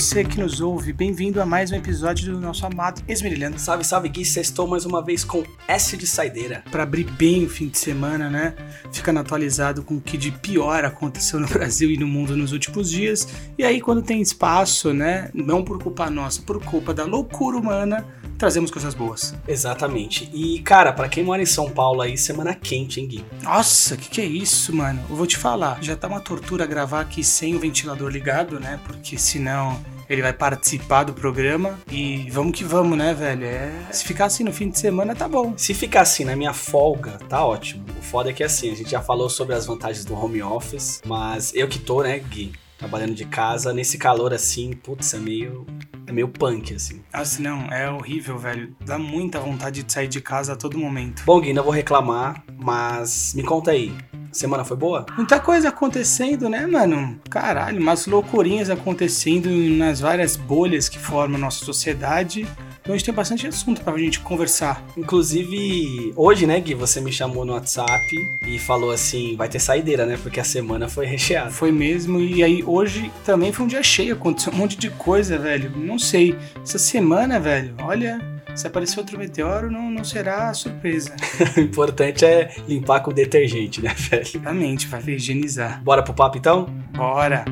você 0.00 0.24
que 0.24 0.40
nos 0.40 0.62
ouve, 0.62 0.94
bem-vindo 0.94 1.42
a 1.42 1.46
mais 1.46 1.70
um 1.70 1.74
episódio 1.74 2.32
do 2.32 2.40
nosso 2.40 2.64
amado 2.64 3.02
Esmerilhando. 3.06 3.58
Salve, 3.58 3.84
salve, 3.84 4.08
Gui, 4.08 4.24
sextou 4.24 4.66
mais 4.66 4.86
uma 4.86 5.04
vez 5.04 5.24
com 5.24 5.44
S 5.68 5.94
de 5.94 6.06
saideira. 6.06 6.64
Para 6.70 6.84
abrir 6.84 7.04
bem 7.04 7.44
o 7.44 7.50
fim 7.50 7.68
de 7.68 7.76
semana, 7.76 8.30
né? 8.30 8.54
Ficando 8.90 9.20
atualizado 9.20 9.82
com 9.82 9.96
o 9.96 10.00
que 10.00 10.16
de 10.16 10.32
pior 10.32 10.86
aconteceu 10.86 11.38
no 11.38 11.46
Brasil 11.52 11.90
e 11.90 11.98
no 11.98 12.06
mundo 12.06 12.34
nos 12.34 12.50
últimos 12.52 12.90
dias. 12.90 13.28
E 13.58 13.62
aí, 13.62 13.78
quando 13.78 14.00
tem 14.00 14.22
espaço, 14.22 14.94
né? 14.94 15.28
Não 15.34 15.62
por 15.62 15.78
culpa 15.78 16.08
nossa, 16.08 16.40
por 16.40 16.64
culpa 16.64 16.94
da 16.94 17.04
loucura 17.04 17.58
humana, 17.58 18.06
trazemos 18.38 18.70
coisas 18.70 18.94
boas. 18.94 19.34
Exatamente. 19.46 20.30
E, 20.32 20.60
cara, 20.60 20.94
para 20.94 21.10
quem 21.10 21.22
mora 21.22 21.42
em 21.42 21.46
São 21.46 21.70
Paulo 21.70 22.00
aí, 22.00 22.16
semana 22.16 22.54
quente, 22.54 22.98
hein, 22.98 23.06
Gui? 23.06 23.24
Nossa, 23.42 23.98
que 23.98 24.08
que 24.08 24.20
é 24.22 24.24
isso, 24.24 24.74
mano? 24.74 24.98
Eu 25.10 25.14
vou 25.14 25.26
te 25.26 25.36
falar, 25.36 25.78
já 25.82 25.94
tá 25.94 26.08
uma 26.08 26.20
tortura 26.20 26.64
gravar 26.64 27.02
aqui 27.02 27.22
sem 27.22 27.54
o 27.54 27.60
ventilador 27.60 28.08
ligado, 28.08 28.58
né? 28.58 28.80
Porque 28.86 29.18
senão 29.18 29.78
ele 30.10 30.22
vai 30.22 30.32
participar 30.32 31.04
do 31.04 31.12
programa 31.12 31.78
e 31.88 32.28
vamos 32.30 32.58
que 32.58 32.64
vamos, 32.64 32.98
né, 32.98 33.14
velho? 33.14 33.44
É... 33.44 33.70
Se 33.92 34.04
ficar 34.04 34.24
assim 34.24 34.42
no 34.42 34.52
fim 34.52 34.68
de 34.68 34.76
semana, 34.76 35.14
tá 35.14 35.28
bom. 35.28 35.54
Se 35.56 35.72
ficar 35.72 36.00
assim 36.00 36.24
na 36.24 36.34
minha 36.34 36.52
folga, 36.52 37.12
tá 37.28 37.46
ótimo. 37.46 37.86
O 37.96 38.02
foda 38.02 38.30
é 38.30 38.32
que 38.32 38.42
assim, 38.42 38.72
a 38.72 38.74
gente 38.74 38.90
já 38.90 39.00
falou 39.00 39.30
sobre 39.30 39.54
as 39.54 39.66
vantagens 39.66 40.04
do 40.04 40.14
home 40.14 40.42
office, 40.42 41.00
mas 41.06 41.54
eu 41.54 41.68
que 41.68 41.78
tô, 41.78 42.02
né, 42.02 42.18
Gui, 42.18 42.52
trabalhando 42.76 43.14
de 43.14 43.24
casa, 43.24 43.72
nesse 43.72 43.96
calor 43.98 44.34
assim, 44.34 44.72
putz, 44.72 45.14
é 45.14 45.18
meio. 45.18 45.64
É 46.06 46.12
meio 46.12 46.26
punk, 46.26 46.74
assim. 46.74 47.02
Assim, 47.12 47.42
não, 47.42 47.66
é 47.66 47.88
horrível, 47.88 48.36
velho. 48.36 48.74
Dá 48.84 48.98
muita 48.98 49.38
vontade 49.38 49.84
de 49.84 49.92
sair 49.92 50.08
de 50.08 50.20
casa 50.20 50.54
a 50.54 50.56
todo 50.56 50.76
momento. 50.76 51.22
Bom, 51.24 51.40
Gui, 51.40 51.52
não 51.52 51.62
vou 51.62 51.72
reclamar, 51.72 52.42
mas 52.58 53.32
me 53.32 53.44
conta 53.44 53.70
aí. 53.70 53.94
Semana 54.32 54.64
foi 54.64 54.76
boa? 54.76 55.06
Muita 55.16 55.40
coisa 55.40 55.68
acontecendo, 55.68 56.48
né, 56.48 56.66
mano? 56.66 57.18
Caralho, 57.28 57.80
umas 57.80 58.06
loucurinhas 58.06 58.70
acontecendo 58.70 59.50
nas 59.76 60.00
várias 60.00 60.36
bolhas 60.36 60.88
que 60.88 60.98
formam 60.98 61.36
a 61.36 61.40
nossa 61.40 61.64
sociedade. 61.64 62.46
Então 62.80 62.94
a 62.94 62.96
gente 62.96 63.04
tem 63.04 63.14
bastante 63.14 63.46
assunto 63.46 63.82
pra 63.82 63.96
gente 63.98 64.20
conversar. 64.20 64.82
Inclusive, 64.96 66.12
hoje, 66.16 66.46
né, 66.46 66.58
Gui, 66.60 66.74
você 66.74 67.00
me 67.00 67.12
chamou 67.12 67.44
no 67.44 67.52
WhatsApp 67.52 68.28
e 68.46 68.58
falou 68.58 68.90
assim: 68.90 69.36
vai 69.36 69.48
ter 69.48 69.58
saideira, 69.58 70.06
né? 70.06 70.18
Porque 70.22 70.40
a 70.40 70.44
semana 70.44 70.88
foi 70.88 71.06
recheada. 71.06 71.50
Foi 71.50 71.70
mesmo, 71.70 72.20
e 72.20 72.42
aí 72.42 72.62
hoje 72.64 73.12
também 73.24 73.52
foi 73.52 73.64
um 73.64 73.68
dia 73.68 73.82
cheio, 73.82 74.14
aconteceu 74.14 74.52
um 74.52 74.56
monte 74.56 74.78
de 74.78 74.90
coisa, 74.90 75.38
velho. 75.38 75.70
Não 75.76 75.98
sei. 75.98 76.36
Essa 76.62 76.78
semana, 76.78 77.38
velho, 77.38 77.74
olha. 77.82 78.39
Se 78.54 78.66
aparecer 78.66 78.98
outro 78.98 79.18
meteoro, 79.18 79.70
não, 79.70 79.90
não 79.90 80.04
será 80.04 80.52
surpresa. 80.52 81.14
o 81.56 81.60
importante 81.60 82.24
é 82.24 82.54
limpar 82.68 83.00
com 83.00 83.12
detergente, 83.12 83.80
né, 83.80 83.94
velho? 83.96 84.22
Exatamente, 84.22 84.86
vai 84.86 85.02
higienizar. 85.06 85.82
Bora 85.82 86.02
pro 86.02 86.14
papo 86.14 86.38
então? 86.38 86.66
Bora! 86.92 87.44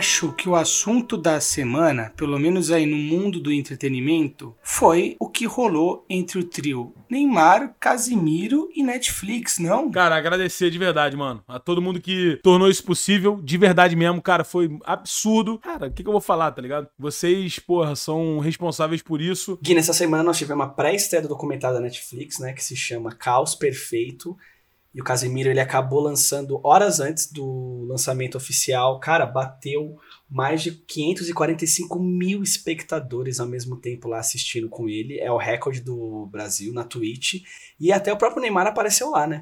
Acho 0.00 0.32
que 0.32 0.48
o 0.48 0.56
assunto 0.56 1.14
da 1.14 1.38
semana, 1.42 2.10
pelo 2.16 2.38
menos 2.38 2.70
aí 2.70 2.86
no 2.86 2.96
mundo 2.96 3.38
do 3.38 3.52
entretenimento, 3.52 4.56
foi 4.62 5.14
o 5.20 5.28
que 5.28 5.44
rolou 5.44 6.06
entre 6.08 6.38
o 6.38 6.44
trio 6.44 6.94
Neymar, 7.10 7.74
Casimiro 7.78 8.70
e 8.74 8.82
Netflix, 8.82 9.58
não? 9.58 9.90
Cara, 9.90 10.16
agradecer 10.16 10.70
de 10.70 10.78
verdade, 10.78 11.18
mano. 11.18 11.44
A 11.46 11.58
todo 11.58 11.82
mundo 11.82 12.00
que 12.00 12.40
tornou 12.42 12.70
isso 12.70 12.82
possível, 12.82 13.38
de 13.42 13.58
verdade 13.58 13.94
mesmo, 13.94 14.22
cara, 14.22 14.42
foi 14.42 14.78
absurdo. 14.86 15.58
Cara, 15.58 15.88
o 15.88 15.92
que, 15.92 16.02
que 16.02 16.08
eu 16.08 16.12
vou 16.12 16.20
falar, 16.20 16.50
tá 16.52 16.62
ligado? 16.62 16.88
Vocês, 16.98 17.58
porra, 17.58 17.94
são 17.94 18.38
responsáveis 18.38 19.02
por 19.02 19.20
isso. 19.20 19.58
Gui, 19.62 19.74
nessa 19.74 19.92
semana 19.92 20.22
nós 20.22 20.38
tivemos 20.38 20.64
uma 20.64 20.72
pré-estreia 20.72 21.20
do 21.20 21.28
documentário 21.28 21.76
da 21.76 21.82
Netflix, 21.82 22.38
né, 22.38 22.54
que 22.54 22.64
se 22.64 22.74
chama 22.74 23.12
Caos 23.14 23.54
Perfeito. 23.54 24.34
E 24.92 25.00
o 25.00 25.04
Casemiro 25.04 25.48
ele 25.48 25.60
acabou 25.60 26.00
lançando 26.00 26.60
horas 26.64 26.98
antes 26.98 27.30
do 27.30 27.84
lançamento 27.88 28.36
oficial. 28.36 28.98
Cara, 28.98 29.24
bateu 29.24 29.96
mais 30.28 30.62
de 30.62 30.72
545 30.72 31.98
mil 32.00 32.42
espectadores 32.42 33.38
ao 33.38 33.46
mesmo 33.46 33.76
tempo 33.76 34.08
lá 34.08 34.18
assistindo 34.18 34.68
com 34.68 34.88
ele. 34.88 35.18
É 35.20 35.30
o 35.30 35.36
recorde 35.36 35.80
do 35.80 36.26
Brasil 36.26 36.72
na 36.72 36.82
Twitch. 36.82 37.42
E 37.78 37.92
até 37.92 38.12
o 38.12 38.16
próprio 38.16 38.42
Neymar 38.42 38.66
apareceu 38.66 39.10
lá, 39.10 39.26
né? 39.26 39.40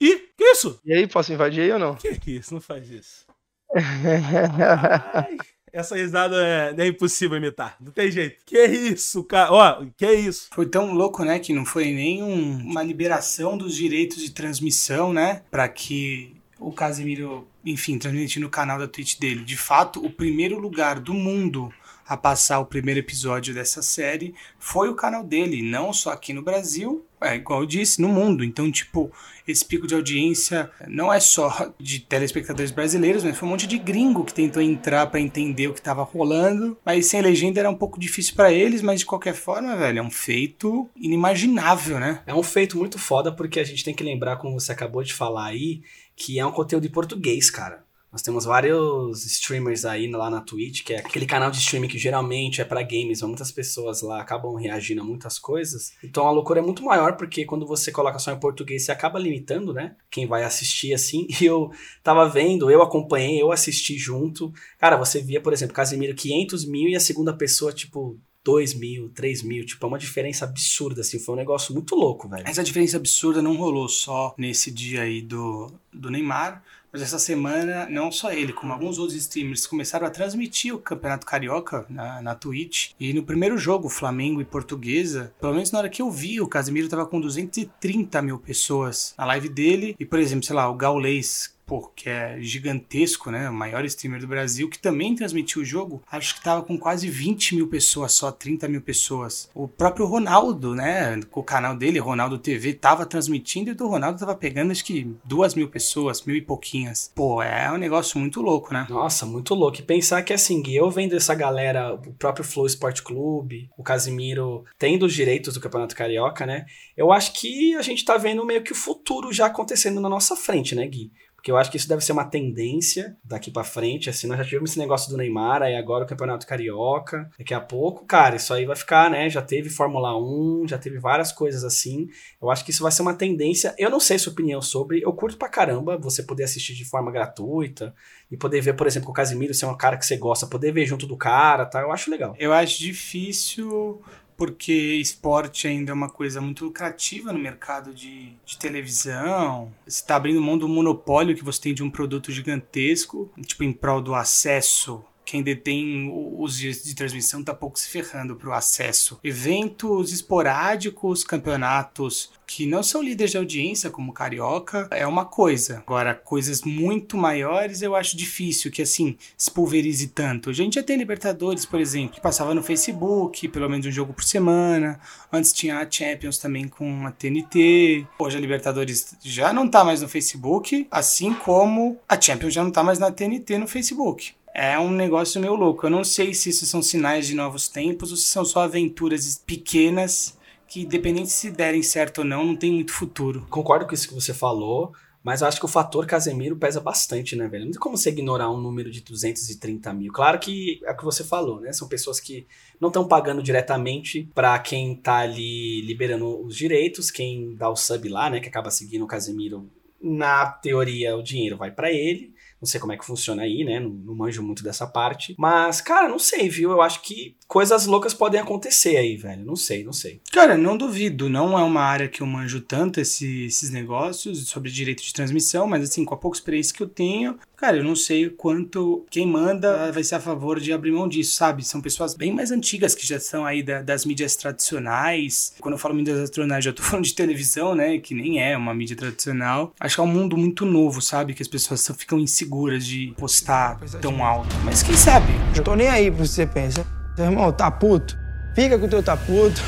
Ih, 0.00 0.18
que 0.36 0.44
isso? 0.44 0.78
E 0.84 0.92
aí, 0.92 1.06
posso 1.06 1.32
invadir 1.32 1.62
aí 1.62 1.72
ou 1.72 1.78
não? 1.78 1.94
Que 1.94 2.18
que 2.18 2.32
isso? 2.32 2.52
Não 2.52 2.60
faz 2.60 2.90
isso. 2.90 3.24
Ai, 3.74 5.38
essa 5.74 5.96
risada 5.96 6.36
é, 6.36 6.74
é 6.78 6.86
impossível 6.86 7.36
imitar. 7.36 7.76
Não 7.80 7.90
tem 7.92 8.10
jeito. 8.10 8.36
Que 8.46 8.64
isso, 8.64 9.22
cara? 9.24 9.52
Ó, 9.52 9.84
que 9.96 10.10
isso? 10.12 10.48
Foi 10.54 10.66
tão 10.66 10.92
louco, 10.94 11.24
né, 11.24 11.38
que 11.38 11.52
não 11.52 11.64
foi 11.66 11.92
nem 11.92 12.22
um- 12.22 12.56
uma 12.58 12.82
liberação 12.82 13.58
dos 13.58 13.74
direitos 13.74 14.18
de 14.22 14.30
transmissão, 14.30 15.12
né, 15.12 15.42
Pra 15.50 15.68
que 15.68 16.34
o 16.66 16.72
Casimiro, 16.72 17.46
enfim, 17.64 17.98
transmitir 17.98 18.40
no 18.40 18.48
canal 18.48 18.78
da 18.78 18.88
Twitch 18.88 19.18
dele. 19.18 19.44
De 19.44 19.56
fato, 19.56 20.04
o 20.04 20.10
primeiro 20.10 20.58
lugar 20.58 20.98
do 20.98 21.12
mundo 21.12 21.72
a 22.06 22.16
passar 22.16 22.58
o 22.58 22.66
primeiro 22.66 23.00
episódio 23.00 23.54
dessa 23.54 23.80
série 23.82 24.34
foi 24.58 24.88
o 24.88 24.94
canal 24.94 25.24
dele, 25.24 25.62
não 25.62 25.92
só 25.92 26.12
aqui 26.12 26.32
no 26.32 26.42
Brasil, 26.42 27.04
é 27.20 27.36
igual 27.36 27.60
eu 27.60 27.66
disse, 27.66 28.02
no 28.02 28.08
mundo. 28.08 28.44
Então, 28.44 28.70
tipo, 28.70 29.10
esse 29.48 29.64
pico 29.64 29.86
de 29.86 29.94
audiência 29.94 30.70
não 30.86 31.12
é 31.12 31.18
só 31.18 31.72
de 31.80 32.00
telespectadores 32.00 32.70
brasileiros, 32.70 33.24
mas 33.24 33.36
foi 33.36 33.48
um 33.48 33.52
monte 33.52 33.66
de 33.66 33.78
gringo 33.78 34.24
que 34.24 34.34
tentou 34.34 34.62
entrar 34.62 35.06
pra 35.06 35.20
entender 35.20 35.68
o 35.68 35.72
que 35.74 35.80
tava 35.80 36.02
rolando, 36.02 36.76
mas 36.84 37.06
sem 37.06 37.22
legenda 37.22 37.60
era 37.60 37.70
um 37.70 37.74
pouco 37.74 37.98
difícil 37.98 38.34
pra 38.34 38.52
eles, 38.52 38.82
mas 38.82 39.00
de 39.00 39.06
qualquer 39.06 39.34
forma, 39.34 39.74
velho, 39.74 40.00
é 40.00 40.02
um 40.02 40.10
feito 40.10 40.88
inimaginável, 40.94 41.98
né? 41.98 42.22
É 42.26 42.34
um 42.34 42.42
feito 42.42 42.76
muito 42.76 42.98
foda 42.98 43.32
porque 43.32 43.58
a 43.58 43.64
gente 43.64 43.82
tem 43.82 43.94
que 43.94 44.04
lembrar, 44.04 44.36
como 44.36 44.60
você 44.60 44.72
acabou 44.72 45.02
de 45.02 45.14
falar 45.14 45.46
aí, 45.46 45.80
que 46.16 46.38
é 46.38 46.46
um 46.46 46.52
conteúdo 46.52 46.86
em 46.86 46.90
português, 46.90 47.50
cara. 47.50 47.84
Nós 48.14 48.22
temos 48.22 48.44
vários 48.44 49.26
streamers 49.26 49.84
aí 49.84 50.08
lá 50.08 50.30
na 50.30 50.40
Twitch, 50.40 50.84
que 50.84 50.94
é 50.94 50.98
aquele 50.98 51.26
canal 51.26 51.50
de 51.50 51.58
streaming 51.58 51.88
que 51.88 51.98
geralmente 51.98 52.60
é 52.60 52.64
pra 52.64 52.80
games, 52.80 53.20
mas 53.20 53.28
muitas 53.28 53.50
pessoas 53.50 54.02
lá 54.02 54.20
acabam 54.20 54.54
reagindo 54.54 55.00
a 55.00 55.04
muitas 55.04 55.36
coisas. 55.36 55.94
Então 56.00 56.24
a 56.24 56.30
loucura 56.30 56.60
é 56.60 56.62
muito 56.62 56.84
maior, 56.84 57.16
porque 57.16 57.44
quando 57.44 57.66
você 57.66 57.90
coloca 57.90 58.20
só 58.20 58.30
em 58.30 58.38
português, 58.38 58.84
você 58.84 58.92
acaba 58.92 59.18
limitando, 59.18 59.74
né? 59.74 59.96
Quem 60.08 60.28
vai 60.28 60.44
assistir 60.44 60.94
assim. 60.94 61.26
E 61.42 61.46
eu 61.46 61.72
tava 62.04 62.28
vendo, 62.28 62.70
eu 62.70 62.82
acompanhei, 62.82 63.42
eu 63.42 63.50
assisti 63.50 63.98
junto. 63.98 64.52
Cara, 64.78 64.96
você 64.96 65.20
via, 65.20 65.40
por 65.40 65.52
exemplo, 65.52 65.74
Casimiro 65.74 66.14
500 66.14 66.64
mil 66.66 66.88
e 66.88 66.94
a 66.94 67.00
segunda 67.00 67.36
pessoa, 67.36 67.72
tipo, 67.72 68.16
2 68.44 68.74
mil, 68.74 69.08
3 69.14 69.42
mil. 69.42 69.64
Tipo, 69.64 69.86
é 69.86 69.88
uma 69.88 69.98
diferença 69.98 70.44
absurda, 70.44 71.00
assim. 71.00 71.18
Foi 71.18 71.34
um 71.34 71.38
negócio 71.38 71.72
muito 71.72 71.94
louco, 71.94 72.28
velho. 72.28 72.46
Essa 72.46 72.62
diferença 72.62 72.98
absurda 72.98 73.40
não 73.40 73.56
rolou 73.56 73.88
só 73.88 74.34
nesse 74.36 74.70
dia 74.70 75.02
aí 75.02 75.22
do, 75.22 75.72
do 75.92 76.10
Neymar, 76.10 76.62
mas 76.94 77.02
essa 77.02 77.18
semana, 77.18 77.88
não 77.90 78.12
só 78.12 78.32
ele, 78.32 78.52
como 78.52 78.72
alguns 78.72 78.98
outros 78.98 79.18
streamers 79.18 79.66
começaram 79.66 80.06
a 80.06 80.10
transmitir 80.10 80.72
o 80.72 80.78
Campeonato 80.78 81.26
Carioca 81.26 81.84
na, 81.88 82.22
na 82.22 82.36
Twitch. 82.36 82.92
E 83.00 83.12
no 83.12 83.24
primeiro 83.24 83.58
jogo, 83.58 83.88
Flamengo 83.88 84.40
e 84.40 84.44
Portuguesa, 84.44 85.34
pelo 85.40 85.54
menos 85.54 85.72
na 85.72 85.80
hora 85.80 85.88
que 85.88 86.00
eu 86.00 86.08
vi, 86.08 86.40
o 86.40 86.46
Casemiro 86.46 86.88
tava 86.88 87.04
com 87.04 87.20
230 87.20 88.22
mil 88.22 88.38
pessoas 88.38 89.12
na 89.18 89.24
live 89.24 89.48
dele. 89.48 89.96
E, 89.98 90.04
por 90.04 90.20
exemplo, 90.20 90.44
sei 90.44 90.54
lá, 90.54 90.70
o 90.70 90.76
Gaulês, 90.76 91.53
pô, 91.66 91.88
que 91.94 92.08
é 92.08 92.38
gigantesco, 92.40 93.30
né? 93.30 93.48
O 93.48 93.54
maior 93.54 93.84
streamer 93.84 94.20
do 94.20 94.26
Brasil, 94.26 94.68
que 94.68 94.78
também 94.78 95.14
transmitiu 95.14 95.62
o 95.62 95.64
jogo, 95.64 96.02
acho 96.10 96.34
que 96.34 96.42
tava 96.42 96.62
com 96.62 96.78
quase 96.78 97.08
20 97.08 97.56
mil 97.56 97.68
pessoas, 97.68 98.12
só 98.12 98.30
30 98.30 98.68
mil 98.68 98.80
pessoas. 98.80 99.50
O 99.54 99.66
próprio 99.66 100.06
Ronaldo, 100.06 100.74
né? 100.74 101.20
Com 101.30 101.40
o 101.40 101.44
canal 101.44 101.76
dele, 101.76 101.98
Ronaldo 101.98 102.38
TV, 102.38 102.74
tava 102.74 103.06
transmitindo 103.06 103.70
e 103.70 103.72
o 103.72 103.76
do 103.76 103.88
Ronaldo 103.88 104.18
tava 104.18 104.34
pegando 104.34 104.72
acho 104.72 104.84
que 104.84 105.14
duas 105.24 105.54
mil 105.54 105.68
pessoas, 105.68 106.22
mil 106.24 106.36
e 106.36 106.42
pouquinhas. 106.42 107.10
Pô, 107.14 107.42
é 107.42 107.70
um 107.70 107.76
negócio 107.76 108.18
muito 108.18 108.40
louco, 108.40 108.72
né? 108.72 108.86
Nossa, 108.90 109.24
muito 109.24 109.54
louco. 109.54 109.78
E 109.78 109.82
pensar 109.82 110.22
que 110.22 110.32
assim, 110.32 110.62
eu 110.68 110.90
vendo 110.90 111.16
essa 111.16 111.34
galera, 111.34 111.94
o 111.94 112.12
próprio 112.14 112.44
Flow 112.44 112.66
Sport 112.66 113.02
Clube, 113.02 113.70
o 113.76 113.82
Casimiro 113.82 114.64
tendo 114.78 115.06
os 115.06 115.14
direitos 115.14 115.54
do 115.54 115.60
Campeonato 115.60 115.96
Carioca, 115.96 116.44
né? 116.44 116.66
Eu 116.96 117.12
acho 117.12 117.32
que 117.32 117.74
a 117.74 117.82
gente 117.82 118.04
tá 118.04 118.16
vendo 118.16 118.44
meio 118.44 118.62
que 118.62 118.72
o 118.72 118.76
futuro 118.76 119.32
já 119.32 119.46
acontecendo 119.46 120.00
na 120.00 120.08
nossa 120.08 120.36
frente, 120.36 120.74
né, 120.74 120.86
Gui? 120.86 121.12
Porque 121.44 121.52
eu 121.52 121.58
acho 121.58 121.70
que 121.70 121.76
isso 121.76 121.86
deve 121.86 122.02
ser 122.02 122.12
uma 122.12 122.24
tendência 122.24 123.18
daqui 123.22 123.50
pra 123.50 123.62
frente. 123.62 124.08
Assim, 124.08 124.26
nós 124.26 124.38
já 124.38 124.44
tivemos 124.46 124.70
esse 124.70 124.78
negócio 124.78 125.10
do 125.10 125.18
Neymar, 125.18 125.60
aí 125.60 125.76
agora 125.76 126.02
o 126.02 126.06
Campeonato 126.06 126.46
Carioca. 126.46 127.30
Daqui 127.38 127.52
a 127.52 127.60
pouco, 127.60 128.06
cara, 128.06 128.36
isso 128.36 128.54
aí 128.54 128.64
vai 128.64 128.74
ficar, 128.74 129.10
né? 129.10 129.28
Já 129.28 129.42
teve 129.42 129.68
Fórmula 129.68 130.18
1, 130.18 130.68
já 130.68 130.78
teve 130.78 130.98
várias 130.98 131.32
coisas 131.32 131.62
assim. 131.62 132.08
Eu 132.40 132.50
acho 132.50 132.64
que 132.64 132.70
isso 132.70 132.82
vai 132.82 132.90
ser 132.90 133.02
uma 133.02 133.12
tendência. 133.12 133.74
Eu 133.76 133.90
não 133.90 134.00
sei 134.00 134.18
sua 134.18 134.32
opinião 134.32 134.62
sobre. 134.62 135.02
Eu 135.02 135.12
curto 135.12 135.36
pra 135.36 135.46
caramba 135.46 135.98
você 135.98 136.22
poder 136.22 136.44
assistir 136.44 136.72
de 136.72 136.86
forma 136.86 137.12
gratuita 137.12 137.94
e 138.30 138.38
poder 138.38 138.62
ver, 138.62 138.72
por 138.72 138.86
exemplo, 138.86 139.10
o 139.10 139.12
Casimiro 139.12 139.52
ser 139.52 139.66
um 139.66 139.76
cara 139.76 139.98
que 139.98 140.06
você 140.06 140.16
gosta, 140.16 140.46
poder 140.46 140.72
ver 140.72 140.86
junto 140.86 141.06
do 141.06 141.14
cara, 141.14 141.66
tá? 141.66 141.82
Eu 141.82 141.92
acho 141.92 142.10
legal. 142.10 142.34
Eu 142.38 142.54
acho 142.54 142.78
difícil 142.78 144.02
porque 144.36 144.72
esporte 144.72 145.66
ainda 145.66 145.92
é 145.92 145.94
uma 145.94 146.08
coisa 146.08 146.40
muito 146.40 146.64
lucrativa 146.64 147.32
no 147.32 147.38
mercado 147.38 147.94
de, 147.94 148.32
de 148.44 148.58
televisão. 148.58 149.72
Você 149.86 150.00
está 150.00 150.16
abrindo 150.16 150.40
mão 150.40 150.58
do 150.58 150.68
monopólio 150.68 151.36
que 151.36 151.44
você 151.44 151.60
tem 151.60 151.74
de 151.74 151.82
um 151.82 151.90
produto 151.90 152.32
gigantesco, 152.32 153.30
tipo, 153.46 153.64
em 153.64 153.72
prol 153.72 154.00
do 154.00 154.14
acesso, 154.14 155.04
quem 155.34 155.42
detém 155.42 156.12
os 156.38 156.56
dias 156.56 156.84
de 156.84 156.94
transmissão 156.94 157.42
tá 157.42 157.52
pouco 157.52 157.76
se 157.76 157.88
ferrando 157.88 158.36
pro 158.36 158.52
acesso. 158.52 159.18
Eventos 159.24 160.12
esporádicos, 160.12 161.24
campeonatos 161.24 162.30
que 162.46 162.66
não 162.66 162.84
são 162.84 163.02
líderes 163.02 163.32
de 163.32 163.38
audiência, 163.38 163.90
como 163.90 164.12
Carioca, 164.12 164.86
é 164.92 165.04
uma 165.04 165.24
coisa. 165.24 165.78
Agora, 165.78 166.14
coisas 166.14 166.62
muito 166.62 167.16
maiores 167.16 167.82
eu 167.82 167.96
acho 167.96 168.16
difícil 168.16 168.70
que, 168.70 168.82
assim, 168.82 169.16
se 169.36 169.50
pulverize 169.50 170.06
tanto. 170.08 170.50
A 170.50 170.52
gente 170.52 170.74
já 170.74 170.84
tem 170.84 170.96
Libertadores, 170.96 171.64
por 171.64 171.80
exemplo, 171.80 172.14
que 172.14 172.20
passava 172.20 172.54
no 172.54 172.62
Facebook, 172.62 173.48
pelo 173.48 173.68
menos 173.68 173.86
um 173.86 173.90
jogo 173.90 174.12
por 174.12 174.22
semana. 174.22 175.00
Antes 175.32 175.52
tinha 175.52 175.78
a 175.78 175.90
Champions 175.90 176.38
também 176.38 176.68
com 176.68 177.06
a 177.08 177.10
TNT. 177.10 178.06
Hoje 178.20 178.36
a 178.36 178.40
Libertadores 178.40 179.16
já 179.20 179.52
não 179.52 179.66
tá 179.66 179.82
mais 179.82 180.00
no 180.00 180.08
Facebook, 180.08 180.86
assim 180.92 181.34
como 181.34 181.98
a 182.08 182.20
Champions 182.20 182.54
já 182.54 182.62
não 182.62 182.70
tá 182.70 182.84
mais 182.84 183.00
na 183.00 183.10
TNT 183.10 183.58
no 183.58 183.66
Facebook. 183.66 184.32
É 184.54 184.78
um 184.78 184.90
negócio 184.90 185.40
meio 185.40 185.56
louco. 185.56 185.84
Eu 185.84 185.90
não 185.90 186.04
sei 186.04 186.32
se 186.32 186.50
isso 186.50 186.64
são 186.64 186.80
sinais 186.80 187.26
de 187.26 187.34
novos 187.34 187.66
tempos 187.66 188.12
ou 188.12 188.16
se 188.16 188.26
são 188.26 188.44
só 188.44 188.60
aventuras 188.60 189.42
pequenas 189.44 190.38
que, 190.68 190.82
independente 190.82 191.30
se 191.30 191.50
derem 191.50 191.82
certo 191.82 192.18
ou 192.18 192.24
não, 192.24 192.44
não 192.46 192.56
tem 192.56 192.72
muito 192.72 192.92
futuro. 192.92 193.44
Concordo 193.50 193.84
com 193.84 193.94
isso 193.94 194.06
que 194.06 194.14
você 194.14 194.32
falou. 194.32 194.92
Mas 195.24 195.40
eu 195.40 195.48
acho 195.48 195.58
que 195.58 195.64
o 195.64 195.68
fator 195.68 196.06
Casemiro 196.06 196.54
pesa 196.54 196.82
bastante, 196.82 197.34
né, 197.34 197.48
velho? 197.48 197.64
Não 197.64 197.72
tem 197.72 197.80
como 197.80 197.96
você 197.96 198.10
ignorar 198.10 198.50
um 198.50 198.60
número 198.60 198.90
de 198.90 199.00
230 199.00 199.90
mil. 199.94 200.12
Claro 200.12 200.38
que 200.38 200.80
é 200.84 200.92
o 200.92 200.96
que 200.96 201.02
você 201.02 201.24
falou, 201.24 201.62
né? 201.62 201.72
São 201.72 201.88
pessoas 201.88 202.20
que 202.20 202.46
não 202.78 202.88
estão 202.88 203.08
pagando 203.08 203.42
diretamente 203.42 204.28
para 204.34 204.58
quem 204.58 204.94
tá 204.94 205.20
ali 205.20 205.80
liberando 205.80 206.44
os 206.44 206.54
direitos, 206.54 207.10
quem 207.10 207.54
dá 207.56 207.70
o 207.70 207.74
sub 207.74 208.06
lá, 208.06 208.28
né? 208.28 208.38
Que 208.38 208.48
acaba 208.48 208.70
seguindo 208.70 209.06
o 209.06 209.08
Casemiro. 209.08 209.66
Na 209.98 210.44
teoria, 210.44 211.16
o 211.16 211.22
dinheiro 211.22 211.56
vai 211.56 211.70
para 211.70 211.90
ele. 211.90 212.33
Não 212.64 212.66
sei 212.66 212.80
como 212.80 212.94
é 212.94 212.96
que 212.96 213.04
funciona 213.04 213.42
aí, 213.42 213.62
né? 213.62 213.78
Não, 213.78 213.90
não, 213.90 214.14
manjo 214.14 214.42
muito 214.42 214.64
dessa 214.64 214.86
parte. 214.86 215.34
Mas, 215.38 215.82
cara, 215.82 216.08
não 216.08 216.18
sei, 216.18 216.48
viu? 216.48 216.70
Eu 216.70 216.80
acho 216.80 217.02
que 217.02 217.36
coisas 217.46 217.84
loucas 217.84 218.14
podem 218.14 218.40
acontecer 218.40 218.96
aí, 218.96 219.18
velho. 219.18 219.44
Não 219.44 219.54
sei, 219.54 219.84
não 219.84 219.92
sei. 219.92 220.22
Cara, 220.32 220.56
não 220.56 220.74
duvido. 220.74 221.28
Não 221.28 221.58
é 221.58 221.62
uma 221.62 221.82
área 221.82 222.08
que 222.08 222.22
eu 222.22 222.26
manjo 222.26 222.62
tanto 222.62 223.00
esse, 223.00 223.44
esses 223.44 223.68
negócios 223.68 224.48
sobre 224.48 224.70
direito 224.70 225.02
de 225.02 225.12
transmissão, 225.12 225.66
mas 225.66 225.84
assim, 225.84 226.06
com 226.06 226.14
a 226.14 226.16
pouca 226.16 226.38
experiência 226.38 226.74
que 226.74 226.82
eu 226.82 226.88
tenho, 226.88 227.38
cara, 227.56 227.76
eu 227.76 227.84
não 227.84 227.96
sei 227.96 228.30
quanto 228.30 229.04
quem 229.10 229.26
manda 229.26 229.92
vai 229.92 230.02
ser 230.02 230.14
a 230.14 230.20
favor 230.20 230.58
de 230.58 230.72
abrir 230.72 230.92
mão 230.92 231.08
disso, 231.08 231.36
sabe? 231.36 231.64
São 231.64 231.80
pessoas 231.80 232.14
bem 232.14 232.32
mais 232.32 232.50
antigas 232.50 232.94
que 232.94 233.06
já 233.06 233.16
estão 233.16 233.44
aí 233.44 233.62
da, 233.62 233.82
das 233.82 234.04
mídias 234.04 234.36
tradicionais. 234.36 235.54
Quando 235.60 235.74
eu 235.74 235.78
falo 235.78 235.94
mídias 235.94 236.16
tradicionais, 236.16 236.64
já 236.64 236.72
tô 236.72 236.82
falando 236.84 237.04
de 237.04 237.14
televisão, 237.14 237.74
né? 237.74 237.98
Que 237.98 238.14
nem 238.14 238.42
é 238.42 238.56
uma 238.56 238.74
mídia 238.74 238.96
tradicional. 238.96 239.72
Acho 239.78 239.96
que 239.96 240.00
é 240.00 240.04
um 240.04 240.08
mundo 240.08 240.36
muito 240.36 240.64
novo, 240.64 241.02
sabe? 241.02 241.34
Que 241.34 241.42
as 241.42 241.48
pessoas 241.48 241.80
só 241.80 241.92
ficam 241.92 242.18
inseguras 242.18 242.44
seguras 242.44 242.86
de 242.86 243.14
postar 243.18 243.78
tão 244.00 244.24
alto. 244.24 244.54
Mas 244.64 244.82
quem 244.82 244.96
sabe? 244.96 245.26
Eu 245.56 245.62
tô 245.62 245.74
nem 245.74 245.88
aí 245.88 246.10
que 246.10 246.16
você 246.16 246.46
pensa. 246.46 246.86
Seu 247.16 247.24
irmão, 247.24 247.52
tá 247.52 247.70
puto? 247.70 248.16
Fica 248.54 248.78
com 248.78 248.86
o 248.86 248.88
teu 248.88 249.02
tá 249.02 249.16
puto. 249.16 249.60